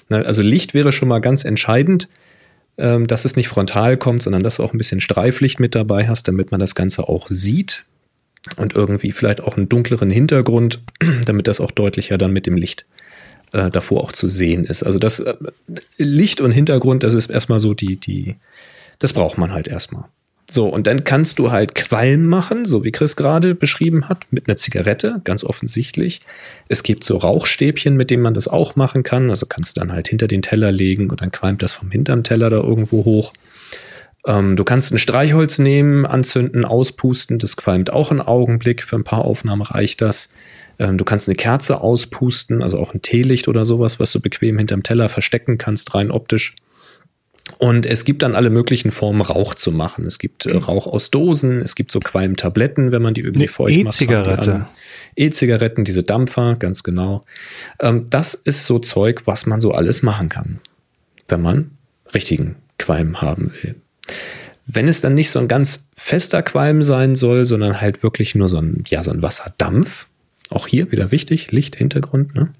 [0.09, 2.09] Also Licht wäre schon mal ganz entscheidend,
[2.77, 6.07] ähm, dass es nicht frontal kommt, sondern dass du auch ein bisschen Streiflicht mit dabei
[6.07, 7.85] hast, damit man das Ganze auch sieht
[8.57, 10.79] und irgendwie vielleicht auch einen dunkleren Hintergrund,
[11.25, 12.85] damit das auch deutlicher dann mit dem Licht
[13.51, 14.83] äh, davor auch zu sehen ist.
[14.83, 15.35] Also das äh,
[15.97, 18.35] Licht und Hintergrund, das ist erstmal so die, die,
[18.99, 20.05] das braucht man halt erstmal.
[20.53, 24.47] So, und dann kannst du halt Qualm machen, so wie Chris gerade beschrieben hat, mit
[24.47, 26.21] einer Zigarette, ganz offensichtlich.
[26.69, 29.31] Es gibt so Rauchstäbchen, mit denen man das auch machen kann.
[29.31, 32.21] Also kannst du dann halt hinter den Teller legen und dann qualmt das vom hinterm
[32.21, 33.33] Teller da irgendwo hoch.
[34.27, 37.39] Ähm, du kannst ein Streichholz nehmen, anzünden, auspusten.
[37.39, 38.83] Das qualmt auch einen Augenblick.
[38.83, 40.29] Für ein paar Aufnahmen reicht das.
[40.77, 44.59] Ähm, du kannst eine Kerze auspusten, also auch ein Teelicht oder sowas, was du bequem
[44.59, 46.53] hinterm Teller verstecken kannst, rein optisch.
[47.57, 50.05] Und es gibt dann alle möglichen Formen, Rauch zu machen.
[50.05, 53.83] Es gibt äh, Rauch aus Dosen, es gibt so Qualmtabletten, wenn man die irgendwie feucht
[53.83, 53.95] macht.
[53.95, 54.67] E-Zigarette.
[55.15, 57.21] E-Zigaretten, diese Dampfer, ganz genau.
[57.79, 60.61] Ähm, das ist so Zeug, was man so alles machen kann,
[61.27, 61.71] wenn man
[62.13, 63.75] richtigen Qualm haben will.
[64.65, 68.47] Wenn es dann nicht so ein ganz fester Qualm sein soll, sondern halt wirklich nur
[68.47, 70.07] so ein, ja, so ein Wasserdampf,
[70.55, 72.53] auch hier wieder wichtig, Licht, Hintergrund, ne?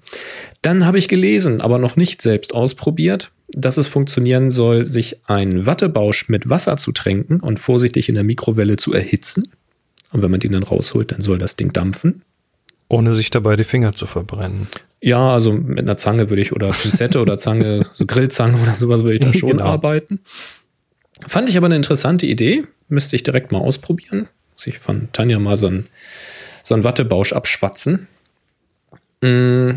[0.62, 5.66] Dann habe ich gelesen, aber noch nicht selbst ausprobiert, dass es funktionieren soll, sich einen
[5.66, 9.48] Wattebausch mit Wasser zu tränken und vorsichtig in der Mikrowelle zu erhitzen.
[10.12, 12.22] Und wenn man den dann rausholt, dann soll das Ding dampfen.
[12.88, 14.68] Ohne sich dabei die Finger zu verbrennen.
[15.00, 19.02] Ja, also mit einer Zange würde ich oder Pinzette oder Zange, so Grillzange oder sowas
[19.02, 19.64] würde ich da schon Genau.
[19.64, 20.20] arbeiten.
[21.26, 22.64] Fand ich aber eine interessante Idee.
[22.88, 24.28] Müsste ich direkt mal ausprobieren.
[24.52, 25.86] Muss ich von Tanja mal so einen,
[26.64, 28.08] so einen Wattebausch abschwatzen.
[29.22, 29.70] Mm,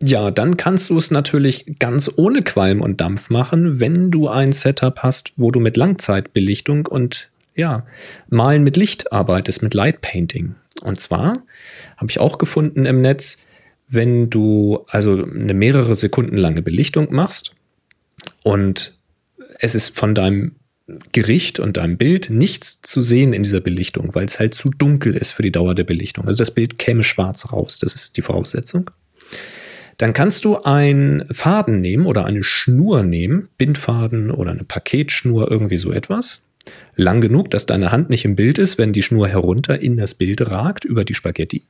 [0.00, 4.52] Ja, dann kannst du es natürlich ganz ohne Qualm und Dampf machen, wenn du ein
[4.52, 7.84] Setup hast, wo du mit Langzeitbelichtung und ja,
[8.28, 10.54] Malen mit Licht arbeitest, mit Light Painting.
[10.82, 11.42] Und zwar
[11.96, 13.38] habe ich auch gefunden im Netz,
[13.88, 17.56] wenn du also eine mehrere Sekunden lange Belichtung machst
[18.44, 18.96] und
[19.58, 20.54] es ist von deinem
[21.12, 25.14] Gericht und deinem Bild nichts zu sehen in dieser Belichtung, weil es halt zu dunkel
[25.14, 26.26] ist für die Dauer der Belichtung.
[26.26, 28.90] Also das Bild käme schwarz raus, das ist die Voraussetzung.
[29.98, 35.76] Dann kannst du einen Faden nehmen oder eine Schnur nehmen, Bindfaden oder eine Paketschnur, irgendwie
[35.76, 36.42] so etwas.
[36.94, 40.14] Lang genug, dass deine Hand nicht im Bild ist, wenn die Schnur herunter in das
[40.14, 41.64] Bild ragt, über die Spaghetti.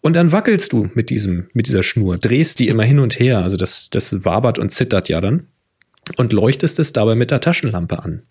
[0.00, 3.38] Und dann wackelst du mit, diesem, mit dieser Schnur, drehst die immer hin und her,
[3.38, 5.46] also das, das wabert und zittert ja dann,
[6.16, 8.22] und leuchtest es dabei mit der Taschenlampe an.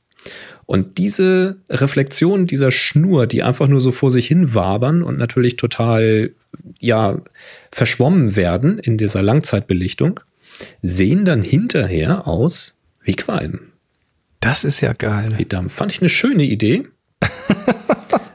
[0.65, 5.55] Und diese Reflexion dieser Schnur, die einfach nur so vor sich hin wabern und natürlich
[5.55, 6.32] total,
[6.80, 7.21] ja,
[7.71, 10.19] verschwommen werden in dieser Langzeitbelichtung,
[10.82, 13.71] sehen dann hinterher aus wie Qualm,
[14.41, 15.30] Das ist ja geil.
[15.38, 15.73] wie Dampf.
[15.73, 16.84] Fand ich eine schöne Idee.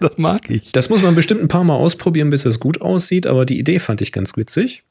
[0.01, 0.73] Das mag ich.
[0.73, 3.79] Das muss man bestimmt ein paar Mal ausprobieren, bis es gut aussieht, aber die Idee
[3.79, 4.83] fand ich ganz witzig.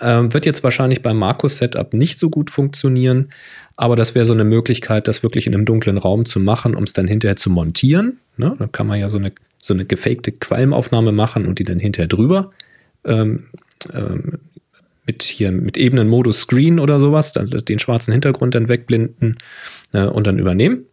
[0.00, 3.28] Ähm, wird jetzt wahrscheinlich beim Markus-Setup nicht so gut funktionieren,
[3.76, 6.84] aber das wäre so eine Möglichkeit, das wirklich in einem dunklen Raum zu machen, um
[6.84, 8.18] es dann hinterher zu montieren.
[8.36, 8.54] Ne?
[8.58, 12.08] Dann kann man ja so eine, so eine gefakte Qualmaufnahme machen und die dann hinterher
[12.08, 12.50] drüber
[13.04, 13.44] ähm,
[13.92, 14.38] ähm,
[15.06, 19.36] mit hier mit ebenen Modus Screen oder sowas, also den schwarzen Hintergrund dann wegblenden
[19.92, 20.84] äh, und dann übernehmen.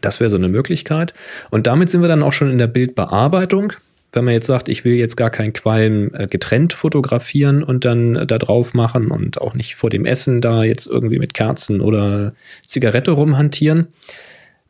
[0.00, 1.14] Das wäre so eine Möglichkeit.
[1.50, 3.72] Und damit sind wir dann auch schon in der Bildbearbeitung.
[4.16, 8.16] Wenn man jetzt sagt, ich will jetzt gar keinen Qualm äh, getrennt fotografieren und dann
[8.16, 11.80] äh, da drauf machen und auch nicht vor dem Essen da jetzt irgendwie mit Kerzen
[11.80, 12.32] oder
[12.64, 13.88] Zigarette rumhantieren,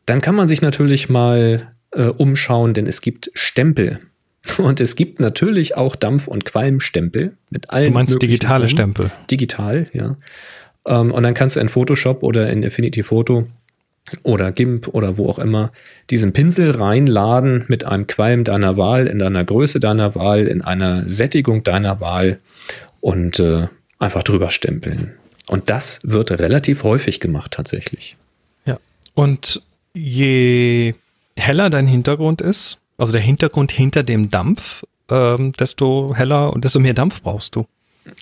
[0.04, 4.00] dann kann man sich natürlich mal äh, umschauen, denn es gibt Stempel.
[4.58, 8.92] Und es gibt natürlich auch Dampf- und Qualmstempel mit allen Du meinst möglichen digitale Formen.
[8.94, 9.10] Stempel.
[9.28, 10.16] Digital, ja.
[10.86, 13.48] Ähm, und dann kannst du in Photoshop oder in Affinity Photo
[14.22, 15.70] oder GIMP oder wo auch immer
[16.10, 21.08] diesen Pinsel reinladen mit einem Qualm deiner Wahl, in deiner Größe deiner Wahl, in einer
[21.08, 22.38] Sättigung deiner Wahl
[23.00, 25.14] und äh, einfach drüber stempeln.
[25.48, 28.16] Und das wird relativ häufig gemacht tatsächlich.
[28.64, 28.78] Ja.
[29.14, 29.62] Und
[29.94, 30.94] je
[31.36, 36.80] heller dein Hintergrund ist, also der Hintergrund hinter dem Dampf, ähm, desto heller und desto
[36.80, 37.66] mehr Dampf brauchst du.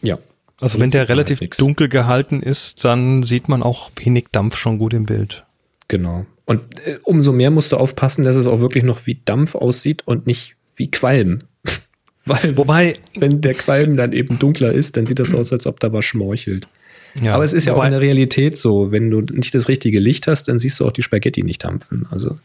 [0.03, 0.19] Ja.
[0.61, 4.79] Also So wenn der relativ dunkel gehalten ist, dann sieht man auch wenig Dampf schon
[4.79, 5.45] gut im Bild.
[5.89, 6.27] Genau.
[6.45, 10.03] Und äh, umso mehr musst du aufpassen, dass es auch wirklich noch wie Dampf aussieht
[10.07, 11.39] und nicht wie Qualm.
[12.27, 15.81] Weil, Wobei, wenn der Qualm dann eben dunkler ist, dann sieht das aus, als ob
[15.81, 16.67] da was schmorchelt.
[17.23, 20.01] ja, Aber es ist ja auch in der Realität so, wenn du nicht das richtige
[20.01, 22.07] Licht hast, dann siehst du auch die Spaghetti nicht dampfen.
[22.11, 22.39] Also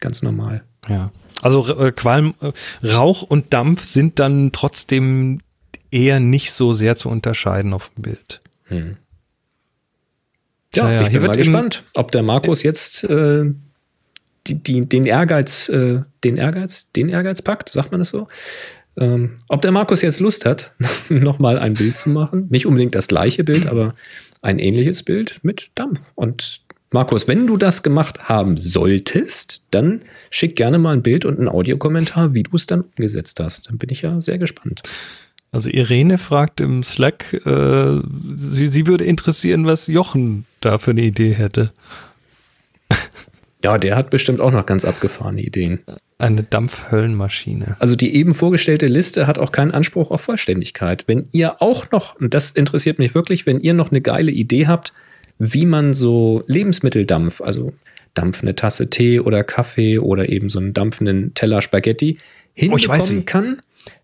[0.00, 0.62] ganz normal.
[0.88, 1.12] Ja.
[1.42, 2.52] Also äh, Qualm, äh,
[2.86, 5.40] Rauch und Dampf sind dann trotzdem
[5.90, 8.40] eher nicht so sehr zu unterscheiden auf dem Bild.
[10.78, 13.44] Ja, ja, ich bin mal gespannt, ob der Markus jetzt äh,
[14.46, 18.26] die, die, den Ehrgeiz, äh, den Ehrgeiz, den Ehrgeiz packt, sagt man das so?
[18.96, 20.72] Ähm, ob der Markus jetzt Lust hat,
[21.08, 22.46] nochmal ein Bild zu machen.
[22.50, 23.94] Nicht unbedingt das gleiche Bild, aber
[24.42, 26.12] ein ähnliches Bild mit Dampf.
[26.14, 31.38] Und Markus, wenn du das gemacht haben solltest, dann schick gerne mal ein Bild und
[31.38, 33.68] einen Audiokommentar, wie du es dann umgesetzt hast.
[33.68, 34.82] Dann bin ich ja sehr gespannt.
[35.52, 38.00] Also Irene fragt im Slack, äh,
[38.34, 41.72] sie, sie würde interessieren, was Jochen da für eine Idee hätte.
[43.62, 45.80] Ja, der hat bestimmt auch noch ganz abgefahrene Ideen.
[46.18, 47.76] Eine Dampfhöllenmaschine.
[47.80, 51.08] Also die eben vorgestellte Liste hat auch keinen Anspruch auf Vollständigkeit.
[51.08, 54.68] Wenn ihr auch noch, und das interessiert mich wirklich, wenn ihr noch eine geile Idee
[54.68, 54.92] habt,
[55.38, 57.72] wie man so Lebensmitteldampf, also
[58.14, 62.18] dampfende Tasse Tee oder Kaffee oder eben so einen dampfenden Teller Spaghetti
[62.60, 63.22] Oh, hinbekommen wie.
[63.22, 63.62] kann,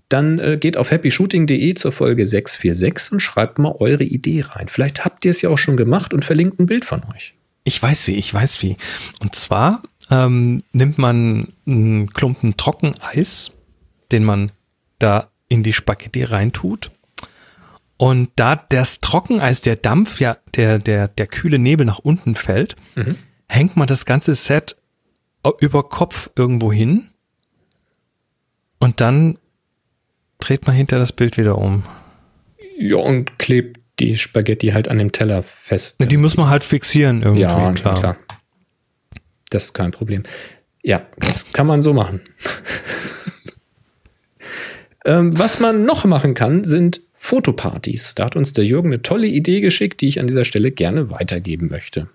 [0.09, 4.69] dann äh, geht auf happyshooting.de zur Folge 646 und schreibt mal eure Idee rein.
[4.69, 7.35] Vielleicht habt ihr es ja auch schon gemacht und verlinkt ein Bild von euch.
[7.65, 8.77] Ich weiß wie, ich weiß wie.
[9.21, 13.53] Und zwar ähm, nimmt man einen Klumpen Trockeneis,
[14.13, 14.53] den man
[14.99, 16.91] da in die Spaghetti reintut.
[17.97, 22.77] Und da das Trockeneis, der Dampf, ja, der, der, der kühle Nebel nach unten fällt,
[23.49, 24.77] hängt man das ganze Set
[25.43, 27.09] o- über Kopf irgendwo hin.
[28.79, 29.39] Und dann
[30.47, 31.85] dreht man hinter das Bild wieder um.
[32.79, 35.97] Ja, und klebt die Spaghetti halt an dem Teller fest.
[36.01, 37.99] Die muss man halt fixieren irgendwie, Ja, klar.
[37.99, 38.17] klar.
[39.51, 40.25] Das ist kein Problem.
[40.83, 42.21] Ja, das kann man so machen.
[45.07, 48.15] Ähm, was man noch machen kann, sind Fotopartys.
[48.15, 51.11] Da hat uns der Jürgen eine tolle Idee geschickt, die ich an dieser Stelle gerne
[51.11, 52.09] weitergeben möchte.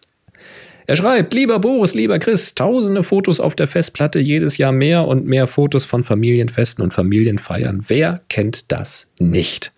[0.89, 5.23] Er schreibt, lieber Boris, lieber Chris, tausende Fotos auf der Festplatte, jedes Jahr mehr und
[5.27, 7.83] mehr Fotos von Familienfesten und Familienfeiern.
[7.87, 9.71] Wer kennt das nicht?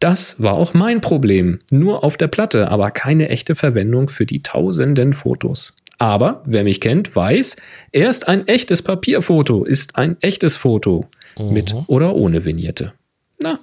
[0.00, 1.60] Das war auch mein Problem.
[1.70, 5.76] Nur auf der Platte, aber keine echte Verwendung für die tausenden Fotos.
[5.98, 7.54] Aber wer mich kennt, weiß,
[7.92, 11.06] erst ein echtes Papierfoto ist ein echtes Foto.
[11.38, 12.92] Mit oder ohne Vignette.
[13.40, 13.60] Na.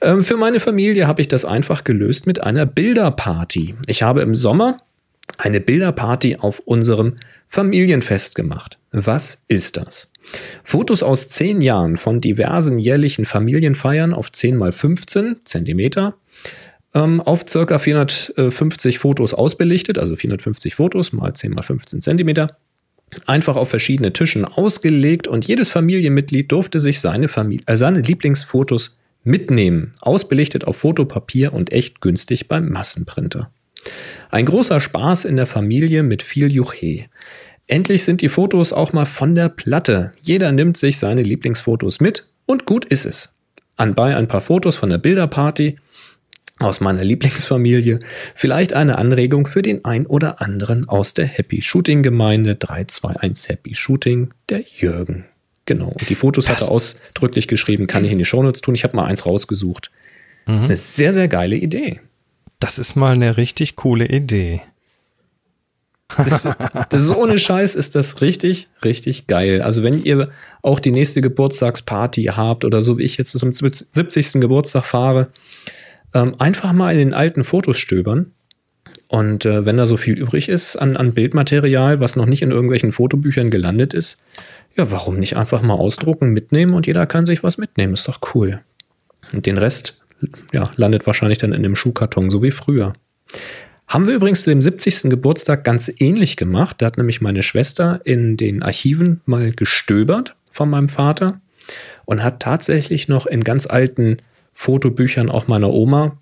[0.00, 3.74] Ähm, für meine Familie habe ich das einfach gelöst mit einer Bilderparty.
[3.88, 4.74] Ich habe im Sommer
[5.38, 7.14] eine Bilderparty auf unserem
[7.48, 8.78] Familienfest gemacht.
[8.92, 10.10] Was ist das?
[10.62, 16.16] Fotos aus zehn Jahren von diversen jährlichen Familienfeiern auf 10 mal 15 Zentimeter
[16.94, 22.56] ähm, auf circa 450 Fotos ausbelichtet, also 450 Fotos mal 10 mal 15 Zentimeter.
[23.26, 28.96] Einfach auf verschiedene Tischen ausgelegt und jedes Familienmitglied durfte sich seine, Familie, äh, seine Lieblingsfotos
[29.24, 33.50] mitnehmen, ausbelichtet auf Fotopapier und echt günstig beim Massenprinter.
[34.30, 37.06] Ein großer Spaß in der Familie mit viel Juche.
[37.66, 40.12] Endlich sind die Fotos auch mal von der Platte.
[40.22, 43.34] Jeder nimmt sich seine Lieblingsfotos mit und gut ist es.
[43.76, 45.76] Anbei ein paar Fotos von der Bilderparty
[46.60, 48.00] aus meiner Lieblingsfamilie,
[48.34, 53.74] vielleicht eine Anregung für den ein oder anderen aus der Happy Shooting Gemeinde 321 Happy
[53.74, 55.26] Shooting, der Jürgen.
[55.66, 55.88] Genau.
[55.88, 58.74] Und die Fotos das hat er ausdrücklich geschrieben, kann ich in die Shownotes tun.
[58.74, 59.90] Ich habe mal eins rausgesucht.
[60.46, 60.56] Mhm.
[60.56, 62.00] Das ist eine sehr, sehr geile Idee.
[62.64, 64.62] Das ist mal eine richtig coole Idee.
[66.16, 66.48] Das,
[66.88, 69.60] das, ist ohne Scheiß, ist das richtig, richtig geil.
[69.60, 70.30] Also wenn ihr
[70.62, 74.40] auch die nächste Geburtstagsparty habt oder so wie ich jetzt zum 70.
[74.40, 75.28] Geburtstag fahre,
[76.14, 78.32] ähm, einfach mal in den alten Fotos stöbern.
[79.08, 82.50] Und äh, wenn da so viel übrig ist an, an Bildmaterial, was noch nicht in
[82.50, 84.24] irgendwelchen Fotobüchern gelandet ist,
[84.74, 87.92] ja, warum nicht einfach mal ausdrucken, mitnehmen und jeder kann sich was mitnehmen.
[87.92, 88.62] Ist doch cool.
[89.34, 90.00] Und den Rest,
[90.52, 92.94] ja, landet wahrscheinlich dann in dem Schuhkarton, so wie früher.
[93.86, 95.10] Haben wir übrigens zu dem 70.
[95.10, 96.76] Geburtstag ganz ähnlich gemacht.
[96.80, 101.40] Da hat nämlich meine Schwester in den Archiven mal gestöbert von meinem Vater
[102.04, 104.18] und hat tatsächlich noch in ganz alten
[104.52, 106.18] Fotobüchern auch meiner Oma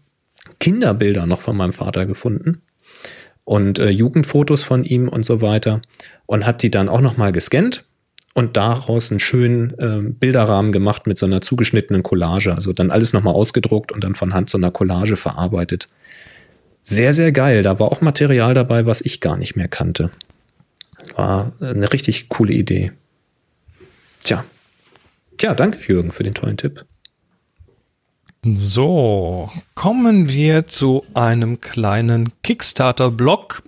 [0.58, 2.62] Kinderbilder noch von meinem Vater gefunden
[3.44, 5.82] und äh, Jugendfotos von ihm und so weiter
[6.26, 7.84] und hat die dann auch noch mal gescannt
[8.34, 12.54] und daraus einen schönen äh, Bilderrahmen gemacht mit so einer zugeschnittenen Collage.
[12.54, 15.88] Also dann alles nochmal ausgedruckt und dann von Hand so einer Collage verarbeitet.
[16.82, 17.62] Sehr, sehr geil.
[17.62, 20.10] Da war auch Material dabei, was ich gar nicht mehr kannte.
[21.14, 22.92] War eine richtig coole Idee.
[24.24, 24.44] Tja.
[25.36, 26.84] Tja, danke Jürgen für den tollen Tipp.
[28.44, 33.62] So, kommen wir zu einem kleinen Kickstarter-Blog.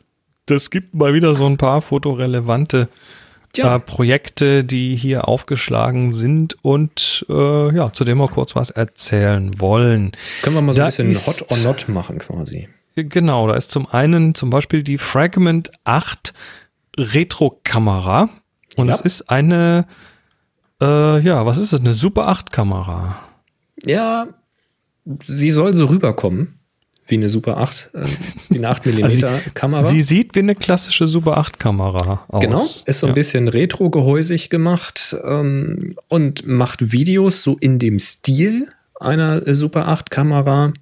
[0.47, 3.24] Das gibt mal wieder so ein paar fotorelevante äh,
[3.79, 10.13] Projekte, die hier aufgeschlagen sind und äh, ja, zu dem wir kurz was erzählen wollen.
[10.43, 12.69] Können wir mal so da ein bisschen ist, Hot or Not machen quasi.
[12.97, 16.33] Genau, da ist zum einen zum Beispiel die Fragment 8
[16.97, 18.29] Retro-Kamera
[18.77, 18.95] und ja.
[18.95, 19.87] es ist eine,
[20.81, 23.17] äh, ja, was ist das, eine Super 8 Kamera.
[23.85, 24.29] Ja,
[25.23, 26.61] sie soll so rüberkommen
[27.07, 28.07] wie eine Super 8, äh,
[28.49, 29.87] wie eine 8 mm also Kamera.
[29.87, 32.41] Sie sieht wie eine klassische Super 8 Kamera aus.
[32.41, 33.15] Genau, ist so ein ja.
[33.15, 38.69] bisschen retro-gehäusig gemacht ähm, und macht Videos so in dem Stil
[39.01, 40.73] einer Super 8 Kamera,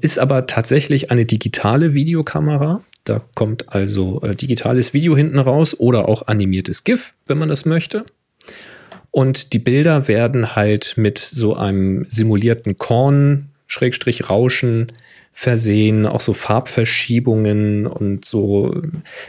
[0.00, 2.82] ist aber tatsächlich eine digitale Videokamera.
[3.04, 7.64] Da kommt also äh, digitales Video hinten raus oder auch animiertes GIF, wenn man das
[7.64, 8.04] möchte.
[9.10, 14.90] Und die Bilder werden halt mit so einem simulierten Korn, Schrägstrich Rauschen
[15.36, 18.80] versehen, auch so Farbverschiebungen und so,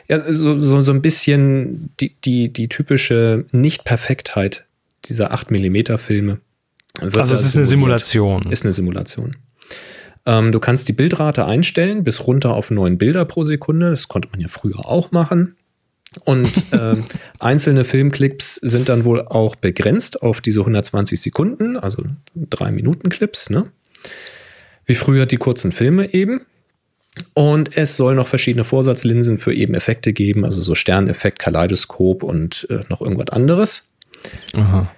[0.07, 4.65] ja, so, so, so ein bisschen die, die, die typische Nicht-Perfektheit
[5.05, 6.37] dieser 8 mm Filme.
[7.01, 8.43] Also es ist eine Simulation.
[8.51, 9.35] Ist eine Simulation.
[10.27, 13.89] Ähm, du kannst die Bildrate einstellen bis runter auf 9 Bilder pro Sekunde.
[13.89, 15.55] Das konnte man ja früher auch machen.
[16.23, 16.97] Und äh,
[17.39, 22.03] einzelne Filmclips sind dann wohl auch begrenzt auf diese 120 Sekunden, also
[22.35, 23.65] drei Minuten Clips, ne?
[24.85, 26.41] Wie früher die kurzen Filme eben.
[27.33, 32.67] Und es soll noch verschiedene Vorsatzlinsen für eben Effekte geben, also so Sterneffekt, Kaleidoskop und
[32.69, 33.89] äh, noch irgendwas anderes.
[34.53, 34.91] Aha.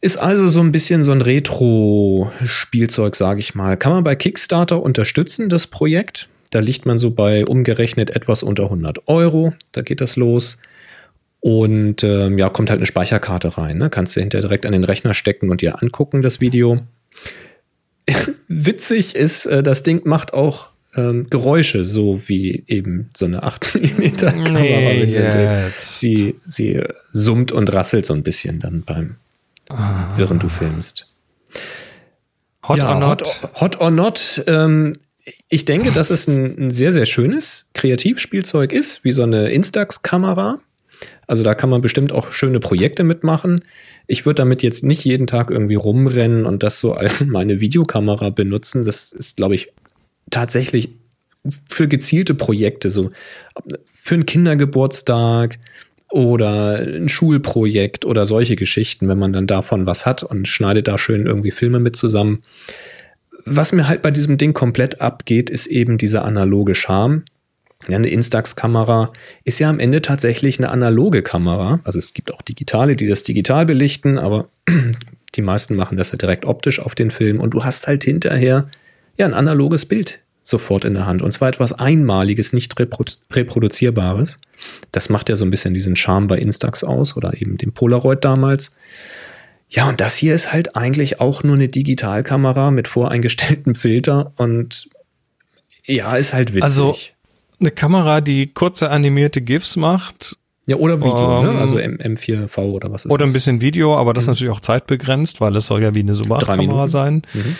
[0.00, 3.76] Ist also so ein bisschen so ein Retro-Spielzeug, sage ich mal.
[3.76, 6.28] Kann man bei Kickstarter unterstützen, das Projekt.
[6.50, 9.54] Da liegt man so bei umgerechnet etwas unter 100 Euro.
[9.70, 10.58] Da geht das los.
[11.40, 13.78] Und ähm, ja, kommt halt eine Speicherkarte rein.
[13.78, 13.90] Ne?
[13.90, 16.76] Kannst du hinterher direkt an den Rechner stecken und dir angucken, das Video.
[18.48, 23.74] Witzig ist, äh, das Ding macht auch ähm, Geräusche, so wie eben so eine 8
[23.74, 24.60] mm Kamera.
[24.60, 26.82] Nee, sie, sie
[27.12, 29.16] summt und rasselt so ein bisschen dann beim
[30.16, 31.08] während du filmst.
[32.68, 33.22] Hot ja, or not?
[33.42, 34.44] Hot, hot or not.
[34.46, 34.94] Ähm,
[35.48, 40.60] ich denke, dass es ein, ein sehr, sehr schönes Kreativspielzeug ist, wie so eine Instax-Kamera.
[41.26, 43.64] Also da kann man bestimmt auch schöne Projekte mitmachen.
[44.06, 48.30] Ich würde damit jetzt nicht jeden Tag irgendwie rumrennen und das so als meine Videokamera
[48.30, 48.84] benutzen.
[48.84, 49.72] Das ist, glaube ich,
[50.30, 50.90] tatsächlich
[51.68, 53.10] für gezielte Projekte, so
[53.84, 55.58] für einen Kindergeburtstag
[56.10, 60.98] oder ein Schulprojekt oder solche Geschichten, wenn man dann davon was hat und schneidet da
[60.98, 62.42] schön irgendwie Filme mit zusammen.
[63.44, 67.24] Was mir halt bei diesem Ding komplett abgeht, ist eben dieser analoge Charme.
[67.88, 69.12] Ja, eine Instax-Kamera
[69.44, 71.80] ist ja am Ende tatsächlich eine analoge Kamera.
[71.84, 74.48] Also es gibt auch digitale, die das digital belichten, aber
[75.34, 78.68] die meisten machen das ja direkt optisch auf den Film und du hast halt hinterher
[79.16, 81.22] ja ein analoges Bild sofort in der Hand.
[81.22, 84.38] Und zwar etwas Einmaliges, nicht reprodu reproduzierbares.
[84.90, 88.24] Das macht ja so ein bisschen diesen Charme bei Instax aus oder eben dem Polaroid
[88.24, 88.76] damals.
[89.68, 94.88] Ja, und das hier ist halt eigentlich auch nur eine Digitalkamera mit voreingestelltem Filter und
[95.84, 96.62] ja, ist halt witzig.
[96.62, 96.96] Also
[97.62, 100.36] eine Kamera, die kurze animierte GIFs macht.
[100.66, 101.58] Ja, oder Video, Ähm, ne?
[101.58, 103.30] also M M4V oder was ist Oder das?
[103.30, 106.14] ein bisschen Video, aber das ist natürlich auch zeitbegrenzt, weil es soll ja wie eine
[106.14, 106.88] Subaru-Kamera Minuten.
[106.88, 107.22] sein.
[107.34, 107.56] Mhm.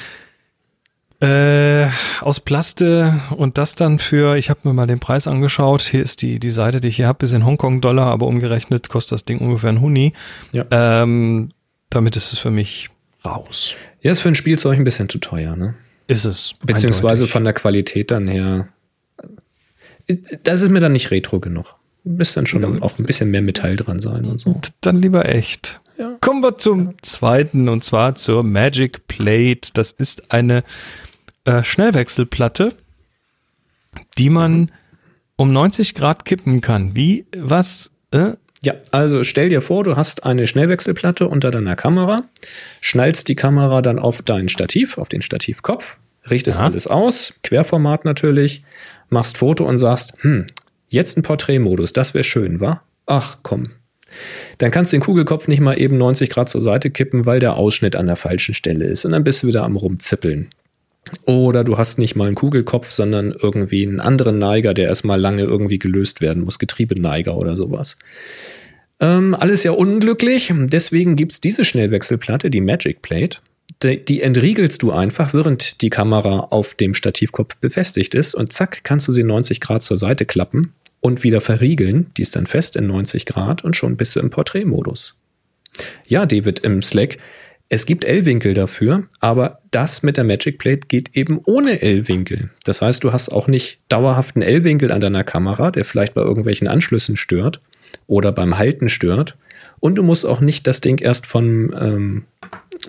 [1.20, 1.86] Äh,
[2.20, 6.20] aus Plaste und das dann für, ich habe mir mal den Preis angeschaut, hier ist
[6.22, 9.38] die, die Seite, die ich hier habe, ist in Hongkong-Dollar, aber umgerechnet kostet das Ding
[9.38, 10.14] ungefähr ein Huni.
[10.50, 10.64] Ja.
[10.72, 11.50] Ähm,
[11.90, 12.88] damit ist es für mich
[13.24, 13.74] raus.
[14.00, 15.74] Ja, ist für ein Spielzeug ein bisschen zu teuer, ne?
[16.08, 16.54] Ist es.
[16.64, 17.30] Beziehungsweise eindeutig.
[17.32, 18.68] von der Qualität dann her.
[20.42, 21.76] Das ist mir dann nicht retro genug.
[22.04, 24.60] Müsste dann schon auch ein bisschen mehr Metall dran sein und so.
[24.80, 25.80] Dann lieber echt.
[25.98, 26.16] Ja.
[26.20, 29.70] Kommen wir zum zweiten und zwar zur Magic Plate.
[29.74, 30.64] Das ist eine
[31.44, 32.74] äh, Schnellwechselplatte,
[34.18, 34.72] die man
[35.36, 36.96] um 90 Grad kippen kann.
[36.96, 38.32] Wie, was, äh?
[38.64, 42.24] Ja, also stell dir vor, du hast eine Schnellwechselplatte unter deiner Kamera,
[42.80, 45.98] schnallst die Kamera dann auf dein Stativ, auf den Stativkopf,
[46.30, 46.66] richtest Ja.
[46.66, 48.64] alles aus, Querformat natürlich,
[49.08, 50.46] machst Foto und sagst, hm,
[50.88, 52.82] jetzt ein Porträtmodus, das wäre schön, wa?
[53.06, 53.64] Ach komm.
[54.58, 57.56] Dann kannst du den Kugelkopf nicht mal eben 90 Grad zur Seite kippen, weil der
[57.56, 59.04] Ausschnitt an der falschen Stelle ist.
[59.06, 60.48] Und dann bist du wieder am Rumzippeln.
[61.24, 65.42] Oder du hast nicht mal einen Kugelkopf, sondern irgendwie einen anderen Neiger, der erstmal lange
[65.42, 67.96] irgendwie gelöst werden muss, Getriebeneiger oder sowas.
[69.00, 70.52] Ähm, alles ja unglücklich.
[70.54, 73.38] Deswegen gibt es diese Schnellwechselplatte, die Magic Plate.
[73.82, 78.34] Die, die entriegelst du einfach, während die Kamera auf dem Stativkopf befestigt ist.
[78.34, 82.10] Und zack, kannst du sie 90 Grad zur Seite klappen und wieder verriegeln.
[82.16, 85.16] Die ist dann fest in 90 Grad und schon bist du im Porträtmodus.
[86.06, 87.18] Ja, David im Slack.
[87.68, 92.50] Es gibt L-Winkel dafür, aber das mit der Magic Plate geht eben ohne L-Winkel.
[92.64, 96.68] Das heißt, du hast auch nicht dauerhaften L-Winkel an deiner Kamera, der vielleicht bei irgendwelchen
[96.68, 97.60] Anschlüssen stört
[98.06, 99.36] oder beim Halten stört.
[99.80, 102.24] Und du musst auch nicht das Ding erst von, ähm,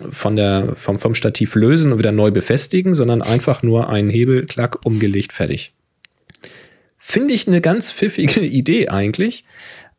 [0.10, 4.46] von der, vom, vom Stativ lösen und wieder neu befestigen, sondern einfach nur einen Hebel,
[4.46, 5.74] klack, umgelegt, fertig.
[6.96, 9.46] Finde ich eine ganz pfiffige Idee eigentlich.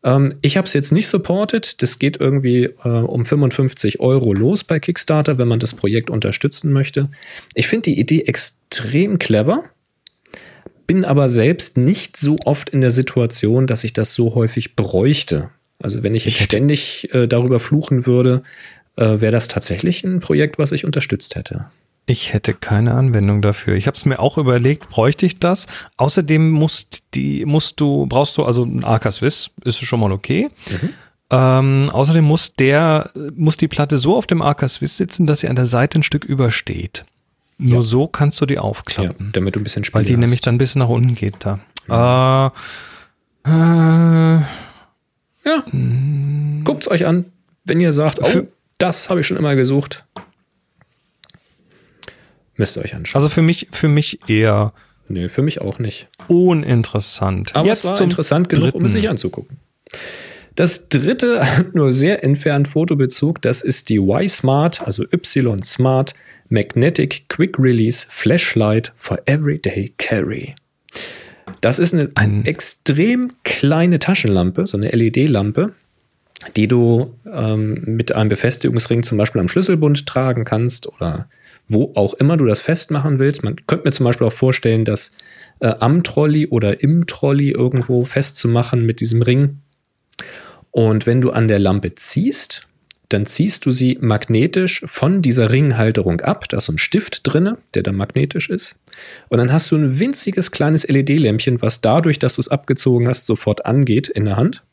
[0.02, 1.82] Ähm, ich habe es jetzt nicht supported.
[1.82, 6.72] Das geht irgendwie äh, um 55 Euro los bei Kickstarter, wenn man das Projekt unterstützen
[6.72, 7.10] möchte.
[7.54, 9.64] Ich finde die Idee extrem clever,
[10.86, 15.50] bin aber selbst nicht so oft in der Situation, dass ich das so häufig bräuchte.
[15.82, 18.42] Also wenn ich jetzt ständig äh, darüber fluchen würde,
[18.96, 21.66] äh, wäre das tatsächlich ein Projekt, was ich unterstützt hätte.
[22.06, 23.74] Ich hätte keine Anwendung dafür.
[23.76, 25.66] Ich habe es mir auch überlegt, bräuchte ich das?
[25.96, 30.50] Außerdem musst die, musst du, brauchst du, also ein AK Swiss ist schon mal okay.
[31.30, 35.48] Ähm, außerdem muss der, muss die Platte so auf dem AK Swiss sitzen, dass sie
[35.48, 37.06] an der Seite ein Stück übersteht.
[37.56, 39.30] Nur so kannst du die Ja, aufklappen.
[39.32, 40.20] damit du ein bisschen Spiel weil die hast.
[40.20, 42.52] nämlich dann ein bisschen nach unten geht da.
[43.46, 44.42] Äh, äh,
[45.46, 45.62] Ja.
[46.64, 47.26] Guckt's euch an,
[47.64, 48.46] wenn ihr sagt, oh, Für-
[48.78, 50.04] das habe ich schon immer gesucht.
[52.56, 53.16] Müsst ihr euch anschauen.
[53.22, 54.72] also für mich, für mich eher
[55.08, 56.08] Nö, für mich auch nicht.
[56.28, 57.54] uninteressant.
[57.54, 59.58] Aber es war interessant genug, um es sich anzugucken.
[60.54, 63.42] Das dritte hat nur sehr entfernt Fotobezug.
[63.42, 66.14] Das ist die Y-Smart, also Y-Smart
[66.48, 70.54] Magnetic Quick Release Flashlight for Everyday Carry.
[71.60, 75.72] Das ist eine Ein- extrem kleine Taschenlampe, so eine LED-Lampe,
[76.56, 81.28] die du ähm, mit einem Befestigungsring zum Beispiel am Schlüsselbund tragen kannst oder
[81.66, 83.42] wo auch immer du das festmachen willst.
[83.42, 85.16] Man könnte mir zum Beispiel auch vorstellen, das
[85.60, 89.58] äh, am Trolley oder im Trolley irgendwo festzumachen mit diesem Ring.
[90.70, 92.66] Und wenn du an der Lampe ziehst,
[93.08, 96.48] dann ziehst du sie magnetisch von dieser Ringhalterung ab.
[96.48, 98.80] Da ist so ein Stift drinne, der da magnetisch ist.
[99.28, 103.26] Und dann hast du ein winziges kleines LED-Lämpchen, was dadurch, dass du es abgezogen hast,
[103.26, 104.64] sofort angeht in der Hand.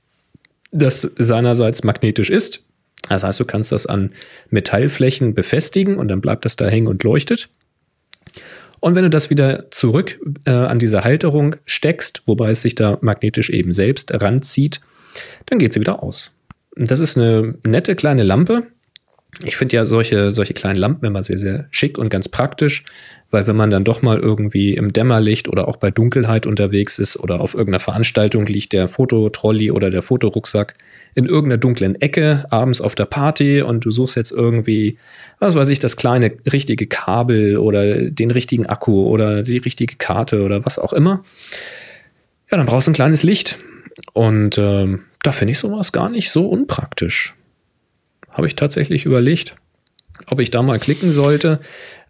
[0.72, 2.64] Das seinerseits magnetisch ist.
[3.10, 4.12] Das heißt, du kannst das an
[4.50, 7.50] Metallflächen befestigen und dann bleibt das da hängen und leuchtet.
[8.80, 12.98] Und wenn du das wieder zurück äh, an diese Halterung steckst, wobei es sich da
[13.02, 14.82] magnetisch eben selbst ranzieht,
[15.46, 16.36] dann geht sie wieder aus.
[16.76, 18.64] Das ist eine nette kleine Lampe.
[19.44, 22.84] Ich finde ja solche, solche kleinen Lampen immer sehr, sehr schick und ganz praktisch,
[23.30, 27.18] weil wenn man dann doch mal irgendwie im Dämmerlicht oder auch bei Dunkelheit unterwegs ist
[27.18, 30.74] oder auf irgendeiner Veranstaltung liegt der Fototrolley oder der Fotorucksack
[31.16, 34.98] in irgendeiner dunklen Ecke abends auf der Party und du suchst jetzt irgendwie,
[35.40, 40.44] was weiß ich, das kleine richtige Kabel oder den richtigen Akku oder die richtige Karte
[40.44, 41.24] oder was auch immer.
[42.52, 43.58] Ja, dann brauchst du ein kleines Licht.
[44.14, 47.36] Und äh, da finde ich sowas gar nicht so unpraktisch.
[48.32, 49.56] Habe ich tatsächlich überlegt,
[50.28, 51.60] ob ich da mal klicken sollte.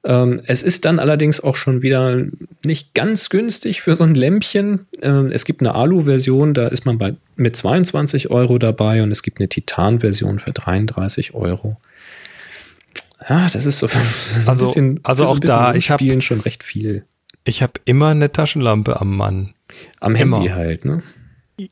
[0.04, 2.26] Ähm, es ist dann allerdings auch schon wieder
[2.66, 4.88] nicht ganz günstig für so ein Lämpchen.
[5.02, 9.22] Ähm, es gibt eine Alu-Version, da ist man bei, mit 22 Euro dabei und es
[9.22, 11.78] gibt eine Titan-Version für 33 Euro.
[13.30, 13.98] Ja, das ist so, so
[14.48, 17.06] also, bisschen, also auch so da, ich habe schon recht viel.
[17.44, 19.54] Ich habe immer eine Taschenlampe am Mann.
[20.00, 20.56] Am Handy immer.
[20.56, 21.04] halt, ne?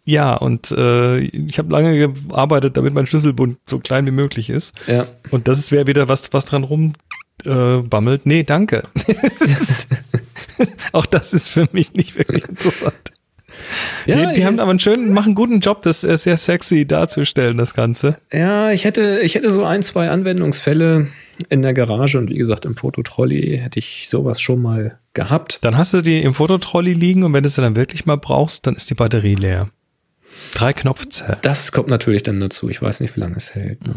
[0.03, 4.73] Ja, und äh, ich habe lange gearbeitet, damit mein Schlüsselbund so klein wie möglich ist.
[4.87, 5.07] Ja.
[5.31, 8.25] Und das wäre wieder was, was dran rumbammelt.
[8.25, 8.83] Äh, nee, danke.
[10.91, 13.11] Auch das ist für mich nicht wirklich interessant.
[14.05, 17.57] Ja, die, die haben aber einen schönen, machen einen guten Job, das sehr sexy darzustellen,
[17.57, 18.15] das Ganze.
[18.31, 21.07] Ja, ich hätte, ich hätte so ein, zwei Anwendungsfälle
[21.49, 25.59] in der Garage und wie gesagt, im Fototrolley hätte ich sowas schon mal gehabt.
[25.61, 28.67] Dann hast du die im Fototrolley liegen und wenn du sie dann wirklich mal brauchst,
[28.67, 29.69] dann ist die Batterie leer.
[30.53, 31.37] Drei Knopfzellen.
[31.41, 32.69] Das kommt natürlich dann dazu.
[32.69, 33.85] Ich weiß nicht, wie lange es hält.
[33.85, 33.93] Ne?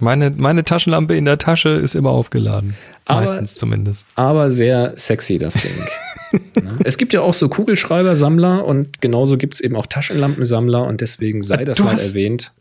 [0.00, 2.74] Meine, meine Taschenlampe in der Tasche ist immer aufgeladen.
[3.04, 4.06] Aber, Meistens zumindest.
[4.14, 5.72] Aber sehr sexy, das Ding.
[6.30, 6.76] Ne?
[6.84, 11.40] es gibt ja auch so Kugelschreiber-Sammler und genauso gibt es eben auch Taschenlampensammler und deswegen
[11.40, 12.52] sei das du mal hast, erwähnt.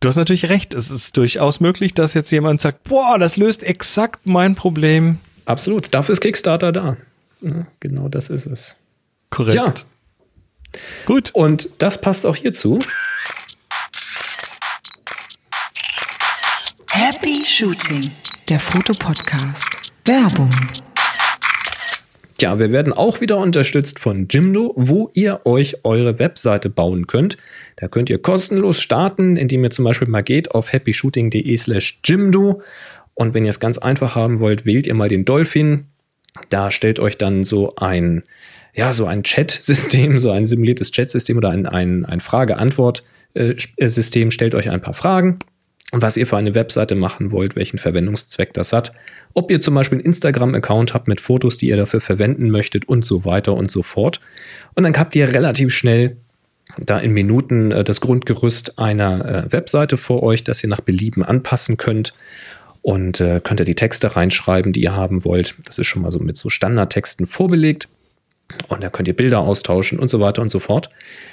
[0.00, 0.74] Du hast natürlich recht.
[0.74, 5.18] Es ist durchaus möglich, dass jetzt jemand sagt, boah, das löst exakt mein Problem.
[5.44, 5.94] Absolut.
[5.94, 6.96] Dafür ist Kickstarter da.
[7.42, 8.76] Ja, genau das ist es.
[9.30, 9.54] Korrekt.
[9.54, 9.72] Ja.
[11.06, 11.30] Gut.
[11.32, 12.78] Und das passt auch hierzu.
[16.90, 18.10] Happy Shooting,
[18.48, 19.92] der Fotopodcast.
[20.04, 20.50] Werbung.
[22.38, 27.36] Tja, wir werden auch wieder unterstützt von Jimdo, wo ihr euch eure Webseite bauen könnt.
[27.76, 32.60] Da könnt ihr kostenlos starten, indem ihr zum Beispiel mal geht auf happyshooting.de slash Jimdo.
[33.14, 35.86] Und wenn ihr es ganz einfach haben wollt, wählt ihr mal den Dolphin.
[36.48, 38.24] Da stellt euch dann so ein,
[38.74, 44.70] ja, so ein Chat-System, so ein simuliertes Chat-System oder ein, ein, ein Frage-Antwort-System, stellt euch
[44.70, 45.40] ein paar Fragen
[45.92, 48.92] was ihr für eine Webseite machen wollt, welchen Verwendungszweck das hat,
[49.34, 53.04] ob ihr zum Beispiel einen Instagram-Account habt mit Fotos, die ihr dafür verwenden möchtet und
[53.04, 54.20] so weiter und so fort.
[54.74, 56.16] Und dann habt ihr relativ schnell
[56.78, 61.22] da in Minuten äh, das Grundgerüst einer äh, Webseite vor euch, das ihr nach Belieben
[61.22, 62.14] anpassen könnt
[62.80, 65.56] und äh, könnt ihr die Texte reinschreiben, die ihr haben wollt.
[65.66, 67.88] Das ist schon mal so mit so Standardtexten vorbelegt.
[68.68, 70.88] Und da könnt ihr Bilder austauschen und so weiter und so fort.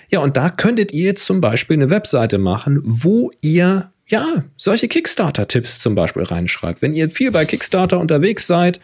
[0.10, 4.88] Ja, und da könntet ihr jetzt zum Beispiel eine Webseite machen, wo ihr ja, solche
[4.88, 6.82] Kickstarter-Tipps zum Beispiel reinschreibt.
[6.82, 8.80] Wenn ihr viel bei Kickstarter unterwegs seid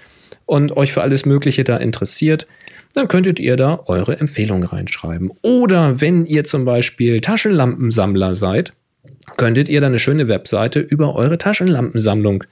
[0.46, 2.46] und euch für alles Mögliche da interessiert,
[2.94, 5.32] dann könntet ihr da eure Empfehlungen reinschreiben.
[5.42, 8.74] Oder wenn ihr zum Beispiel Taschenlampensammler seid,
[9.38, 12.48] könntet ihr da eine schöne Webseite über eure Taschenlampensammlung äh,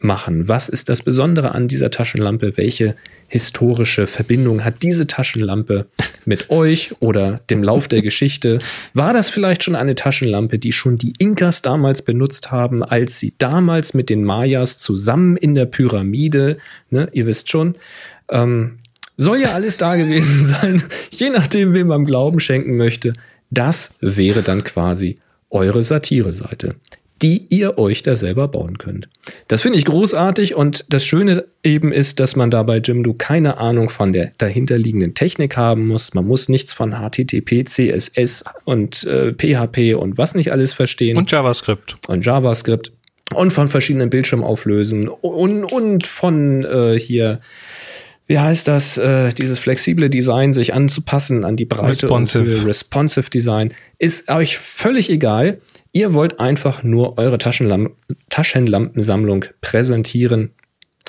[0.00, 0.48] machen.
[0.48, 2.56] Was ist das Besondere an dieser Taschenlampe?
[2.56, 2.96] Welche
[3.28, 5.86] historische Verbindung hat diese Taschenlampe
[6.24, 8.58] mit euch oder dem Lauf der Geschichte?
[8.92, 13.34] War das vielleicht schon eine Taschenlampe, die schon die Inkas damals benutzt haben, als sie
[13.38, 16.58] damals mit den Mayas zusammen in der Pyramide,
[16.90, 17.76] ne, ihr wisst schon,
[18.30, 18.78] ähm,
[19.16, 23.12] soll ja alles da gewesen sein, je nachdem, wem man Glauben schenken möchte.
[23.50, 25.18] Das wäre dann quasi
[25.50, 26.74] eure Satire-Seite
[27.22, 29.08] die ihr euch da selber bauen könnt.
[29.48, 33.88] Das finde ich großartig und das Schöne eben ist, dass man dabei Jimdo keine Ahnung
[33.88, 36.14] von der dahinterliegenden Technik haben muss.
[36.14, 41.16] Man muss nichts von HTTP, CSS und äh, PHP und was nicht alles verstehen.
[41.16, 41.96] Und JavaScript.
[42.08, 42.92] Und JavaScript.
[43.34, 47.40] Und von verschiedenen Bildschirmauflösen und, und von äh, hier
[48.28, 52.58] wie heißt das, äh, dieses flexible Design, sich anzupassen an die Breite responsive.
[52.58, 55.58] und responsive Design, ist euch völlig egal.
[55.92, 57.94] Ihr wollt einfach nur eure Taschenlam
[58.30, 60.50] Taschenlampensammlung präsentieren.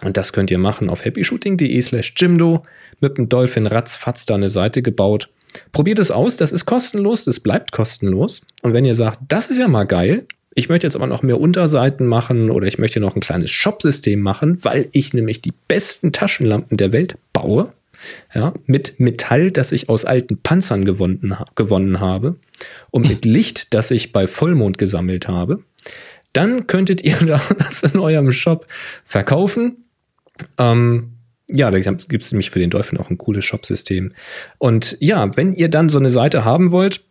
[0.01, 2.63] Und das könnt ihr machen auf happyshooting.de slash Jimdo.
[3.01, 5.29] Mit dem Dolphin ratzfatz da eine Seite gebaut.
[5.71, 8.41] Probiert es aus, das ist kostenlos, das bleibt kostenlos.
[8.61, 10.25] Und wenn ihr sagt, das ist ja mal geil,
[10.55, 14.19] ich möchte jetzt aber noch mehr Unterseiten machen oder ich möchte noch ein kleines Shop-System
[14.19, 17.69] machen, weil ich nämlich die besten Taschenlampen der Welt baue,
[18.33, 22.37] ja, mit Metall, das ich aus alten Panzern gewonnen, gewonnen habe
[22.91, 25.63] und mit Licht, das ich bei Vollmond gesammelt habe,
[26.33, 27.17] dann könntet ihr
[27.57, 28.67] das in eurem Shop
[29.03, 29.85] verkaufen.
[30.57, 31.13] Ähm,
[31.51, 34.13] ja, da gibt es nämlich für den Dolphin auch ein cooles Shop-System.
[34.59, 37.01] Und ja, wenn ihr dann so eine Seite haben wollt,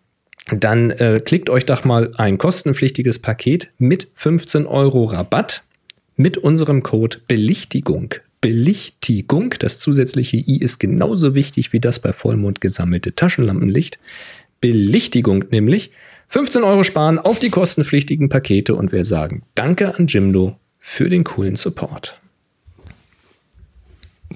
[0.53, 5.63] dann äh, klickt euch doch mal ein kostenpflichtiges Paket mit 15 Euro Rabatt
[6.17, 8.15] mit unserem Code Belichtigung.
[8.41, 13.99] Belichtigung, das zusätzliche I ist genauso wichtig wie das bei Vollmond gesammelte Taschenlampenlicht.
[14.61, 15.91] Belichtigung nämlich.
[16.29, 21.25] 15 Euro sparen auf die kostenpflichtigen Pakete und wir sagen Danke an Jimdo für den
[21.25, 22.21] coolen Support.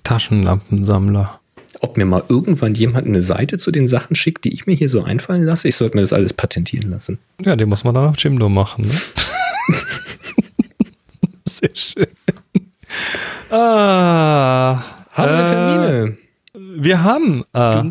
[0.02, 1.38] Taschenlampensammler.
[1.80, 4.88] Ob mir mal irgendwann jemand eine Seite zu den Sachen schickt, die ich mir hier
[4.88, 7.18] so einfallen lasse, ich sollte mir das alles patentieren lassen.
[7.44, 8.86] Ja, den muss man dann auf Jimdo machen.
[8.86, 8.94] Ne?
[11.48, 12.06] Sehr schön.
[13.52, 14.82] Ah,
[15.12, 16.16] Haben wir äh, Termine?
[16.54, 17.82] Wir haben äh,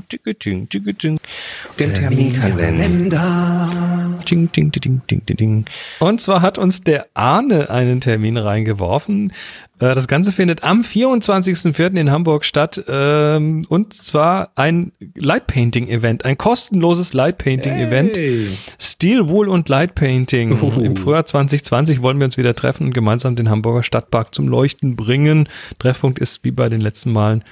[1.79, 4.17] Den Terminkalender.
[4.27, 5.65] Ding, ding, ding, ding, ding, ding.
[5.99, 9.33] Und zwar hat uns der Arne einen Termin reingeworfen.
[9.81, 11.97] Äh, Das Ganze findet am 24.04.
[11.99, 12.81] in Hamburg statt.
[12.87, 18.15] ähm, Und zwar ein Lightpainting-Event, ein kostenloses Lightpainting-Event.
[18.15, 18.47] Hey.
[18.79, 20.57] Steel Wool und Lightpainting.
[20.61, 20.79] Oh.
[20.79, 24.95] Im Frühjahr 2020 wollen wir uns wieder treffen und gemeinsam den Hamburger Stadtpark zum Leuchten
[24.95, 25.49] bringen.
[25.79, 27.43] Treffpunkt ist wie bei den letzten Malen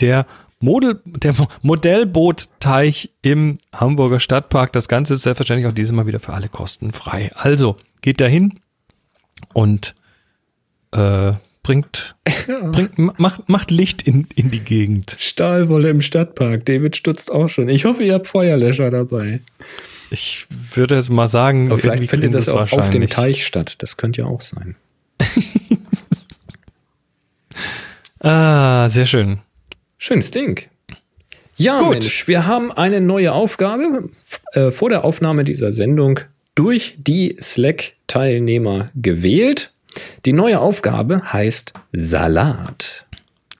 [0.00, 0.26] der
[0.60, 4.72] Model, der Mo- Modellbootteich im Hamburger Stadtpark.
[4.72, 7.30] Das Ganze ist selbstverständlich auch dieses Mal wieder für alle kostenfrei.
[7.34, 8.58] Also geht dahin
[9.54, 9.94] und
[10.92, 11.32] äh,
[11.68, 12.16] bringt,
[12.72, 15.16] bringt macht, macht Licht in, in die Gegend.
[15.18, 16.64] Stahlwolle im Stadtpark.
[16.64, 17.68] David stutzt auch schon.
[17.68, 19.40] Ich hoffe, ihr habt Feuerlöscher dabei.
[20.10, 23.06] Ich würde jetzt mal sagen, Aber vielleicht findet das es auch auf dem.
[23.06, 23.74] Teich statt.
[23.82, 24.76] Das könnte ja auch sein.
[28.20, 29.38] Ah, sehr schön.
[29.96, 30.62] Schönes Ding.
[31.56, 31.90] Ja, Gut.
[31.90, 34.10] Mensch, wir haben eine neue Aufgabe
[34.54, 36.18] äh, vor der Aufnahme dieser Sendung
[36.56, 39.72] durch die Slack-Teilnehmer gewählt.
[40.24, 43.06] Die neue Aufgabe heißt Salat.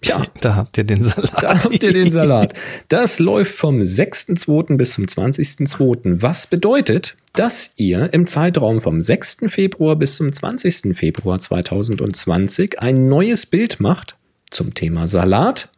[0.00, 1.42] Tja, Da habt ihr den Salat.
[1.42, 2.54] da habt ihr den Salat.
[2.88, 4.76] Das läuft vom 6.2.
[4.76, 6.22] bis zum 20.2.
[6.22, 9.38] Was bedeutet, dass ihr im Zeitraum vom 6.
[9.46, 10.96] Februar bis zum 20.
[10.96, 14.16] Februar 2020 ein neues Bild macht
[14.50, 15.68] zum Thema Salat,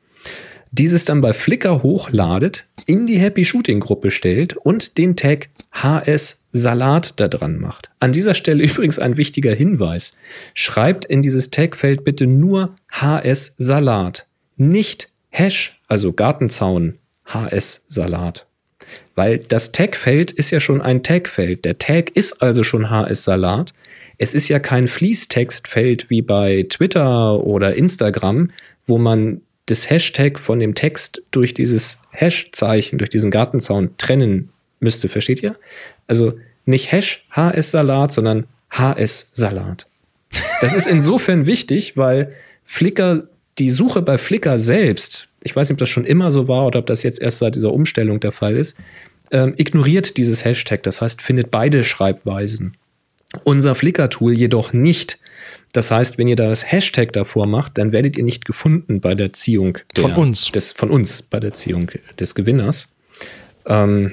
[0.73, 6.47] dieses dann bei Flickr hochladet, in die Happy Shooting Gruppe stellt und den Tag HS
[6.53, 7.91] Salat da dran macht.
[7.99, 10.17] An dieser Stelle übrigens ein wichtiger Hinweis.
[10.55, 18.47] Schreibt in dieses Tagfeld bitte nur HS Salat, nicht Hash, also Gartenzaun HS Salat.
[19.15, 21.65] Weil das Tagfeld ist ja schon ein Tagfeld.
[21.65, 23.73] Der Tag ist also schon HS Salat.
[24.19, 28.51] Es ist ja kein Fließtextfeld wie bei Twitter oder Instagram,
[28.85, 34.51] wo man das Hashtag von dem Text durch dieses Hash-Zeichen, durch diesen Gartenzaun trennen
[34.81, 35.09] müsste.
[35.09, 35.57] Versteht ihr?
[36.07, 36.35] Also
[36.67, 39.87] nicht Hash HS Salat, sondern HS Salat.
[40.61, 42.33] Das ist insofern wichtig, weil
[42.65, 46.67] Flickr, die Suche bei Flickr selbst, ich weiß nicht, ob das schon immer so war
[46.67, 48.77] oder ob das jetzt erst seit dieser Umstellung der Fall ist,
[49.31, 50.83] ähm, ignoriert dieses Hashtag.
[50.83, 52.77] Das heißt, findet beide Schreibweisen.
[53.45, 55.19] Unser Flickr-Tool jedoch nicht.
[55.73, 59.15] Das heißt, wenn ihr da das Hashtag davor macht, dann werdet ihr nicht gefunden bei
[59.15, 60.51] der Ziehung der, Von uns.
[60.51, 62.95] Des, von uns bei der Ziehung des Gewinners.
[63.67, 64.13] Ähm,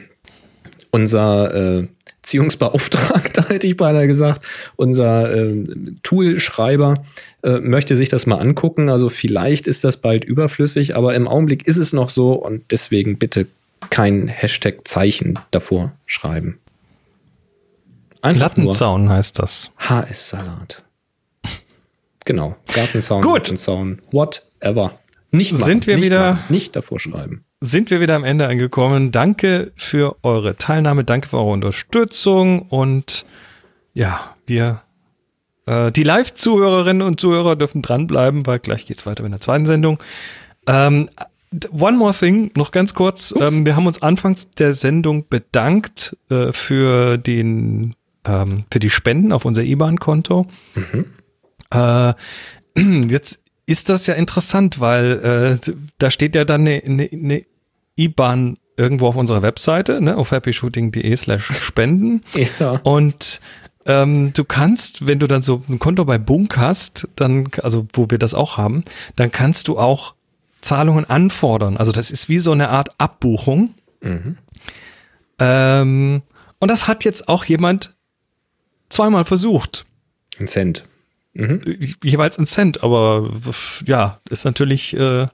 [0.92, 1.88] unser äh,
[2.22, 4.46] Ziehungsbeauftragter, hätte ich beinahe gesagt,
[4.76, 7.04] unser ähm, Toolschreiber
[7.42, 8.90] äh, möchte sich das mal angucken.
[8.90, 13.18] Also vielleicht ist das bald überflüssig, aber im Augenblick ist es noch so und deswegen
[13.18, 13.48] bitte
[13.90, 16.60] kein Hashtag-Zeichen davor schreiben.
[18.22, 19.72] Einfach Lattenzaun heißt das.
[19.78, 20.84] HS-Salat.
[22.28, 23.34] Genau, Gartenzaun, Gut.
[23.36, 24.92] Gartenzaun, whatever.
[25.32, 27.46] Nicht machen, Sind wir nicht wieder- machen, nicht davor schreiben.
[27.62, 29.12] Sind wir wieder am Ende angekommen.
[29.14, 33.26] Danke für eure Teilnahme, danke für eure Unterstützung und
[33.94, 34.82] ja, wir,
[35.68, 40.04] äh, die Live-Zuhörerinnen und Zuhörer dürfen dranbleiben, weil gleich geht's weiter mit der zweiten Sendung.
[40.68, 41.10] Ähm,
[41.72, 43.34] one more thing, noch ganz kurz.
[43.40, 47.96] Ähm, wir haben uns anfangs der Sendung bedankt äh, für den,
[48.26, 50.46] ähm, für die Spenden auf unser IBAN-Konto.
[51.72, 52.14] Äh,
[53.10, 57.46] jetzt ist das ja interessant, weil äh, da steht ja dann eine, eine, eine
[57.98, 62.22] IBAN irgendwo auf unserer Webseite, ne, auf happyshooting.de slash spenden.
[62.60, 62.80] Ja.
[62.84, 63.42] Und
[63.86, 68.10] ähm, du kannst, wenn du dann so ein Konto bei Bunk hast, dann, also wo
[68.10, 68.84] wir das auch haben,
[69.16, 70.14] dann kannst du auch
[70.62, 71.78] Zahlungen anfordern.
[71.78, 73.74] Also das ist wie so eine Art Abbuchung.
[75.40, 76.22] Ähm,
[76.60, 77.96] und das hat jetzt auch jemand
[78.90, 79.86] zweimal versucht
[80.40, 80.86] Ein Cent.
[82.04, 83.30] Jeweils ein Cent, aber
[83.86, 85.28] ja, ist natürlich, äh,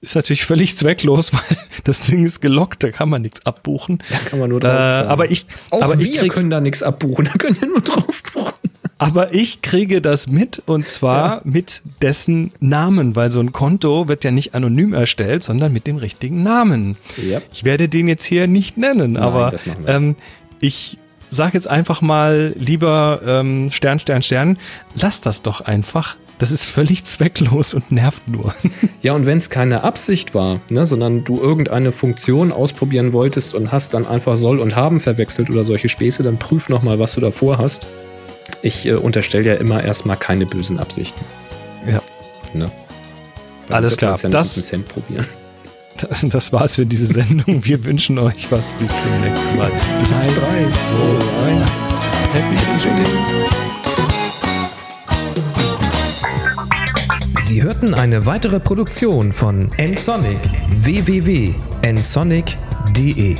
[0.00, 4.02] ist natürlich völlig zwecklos, weil das Ding ist gelockt, da kann man nichts abbuchen.
[4.10, 5.08] Da kann man nur Äh, drauf zahlen.
[5.08, 7.80] aber ich, Auch aber ich wir krieg's, können da nichts abbuchen, da können wir nur
[7.80, 8.54] drauf buchen.
[8.98, 11.40] Aber ich kriege das mit und zwar ja.
[11.44, 15.96] mit dessen Namen, weil so ein Konto wird ja nicht anonym erstellt, sondern mit dem
[15.96, 16.98] richtigen Namen.
[17.16, 17.44] Yep.
[17.50, 19.54] Ich werde den jetzt hier nicht nennen, Nein, aber
[19.86, 20.16] ähm,
[20.60, 20.98] ich
[21.30, 24.58] sage jetzt einfach mal lieber ähm, Stern, Stern, Stern,
[24.94, 26.16] lass das doch einfach.
[26.38, 28.54] Das ist völlig zwecklos und nervt nur.
[29.02, 33.72] Ja, und wenn es keine Absicht war, ne, sondern du irgendeine Funktion ausprobieren wolltest und
[33.72, 37.22] hast dann einfach soll und haben verwechselt oder solche Späße, dann prüf nochmal, was du
[37.22, 37.86] davor hast.
[38.60, 41.24] Ich äh, unterstelle ja immer erstmal keine bösen Absichten.
[41.90, 42.02] Ja.
[42.52, 42.70] Ne?
[43.70, 44.18] Alles klar.
[44.22, 45.26] Ja das, probieren.
[45.96, 47.64] Das, das war's für diese Sendung.
[47.64, 48.72] Wir wünschen euch was.
[48.72, 49.70] Bis zum nächsten Mal.
[49.70, 50.36] 3, 3, 2,
[51.50, 51.60] 1.
[52.32, 53.06] Happy Shooting.
[57.40, 60.38] Sie hörten eine weitere Produktion von nsonic
[60.70, 63.36] www.nsonic.de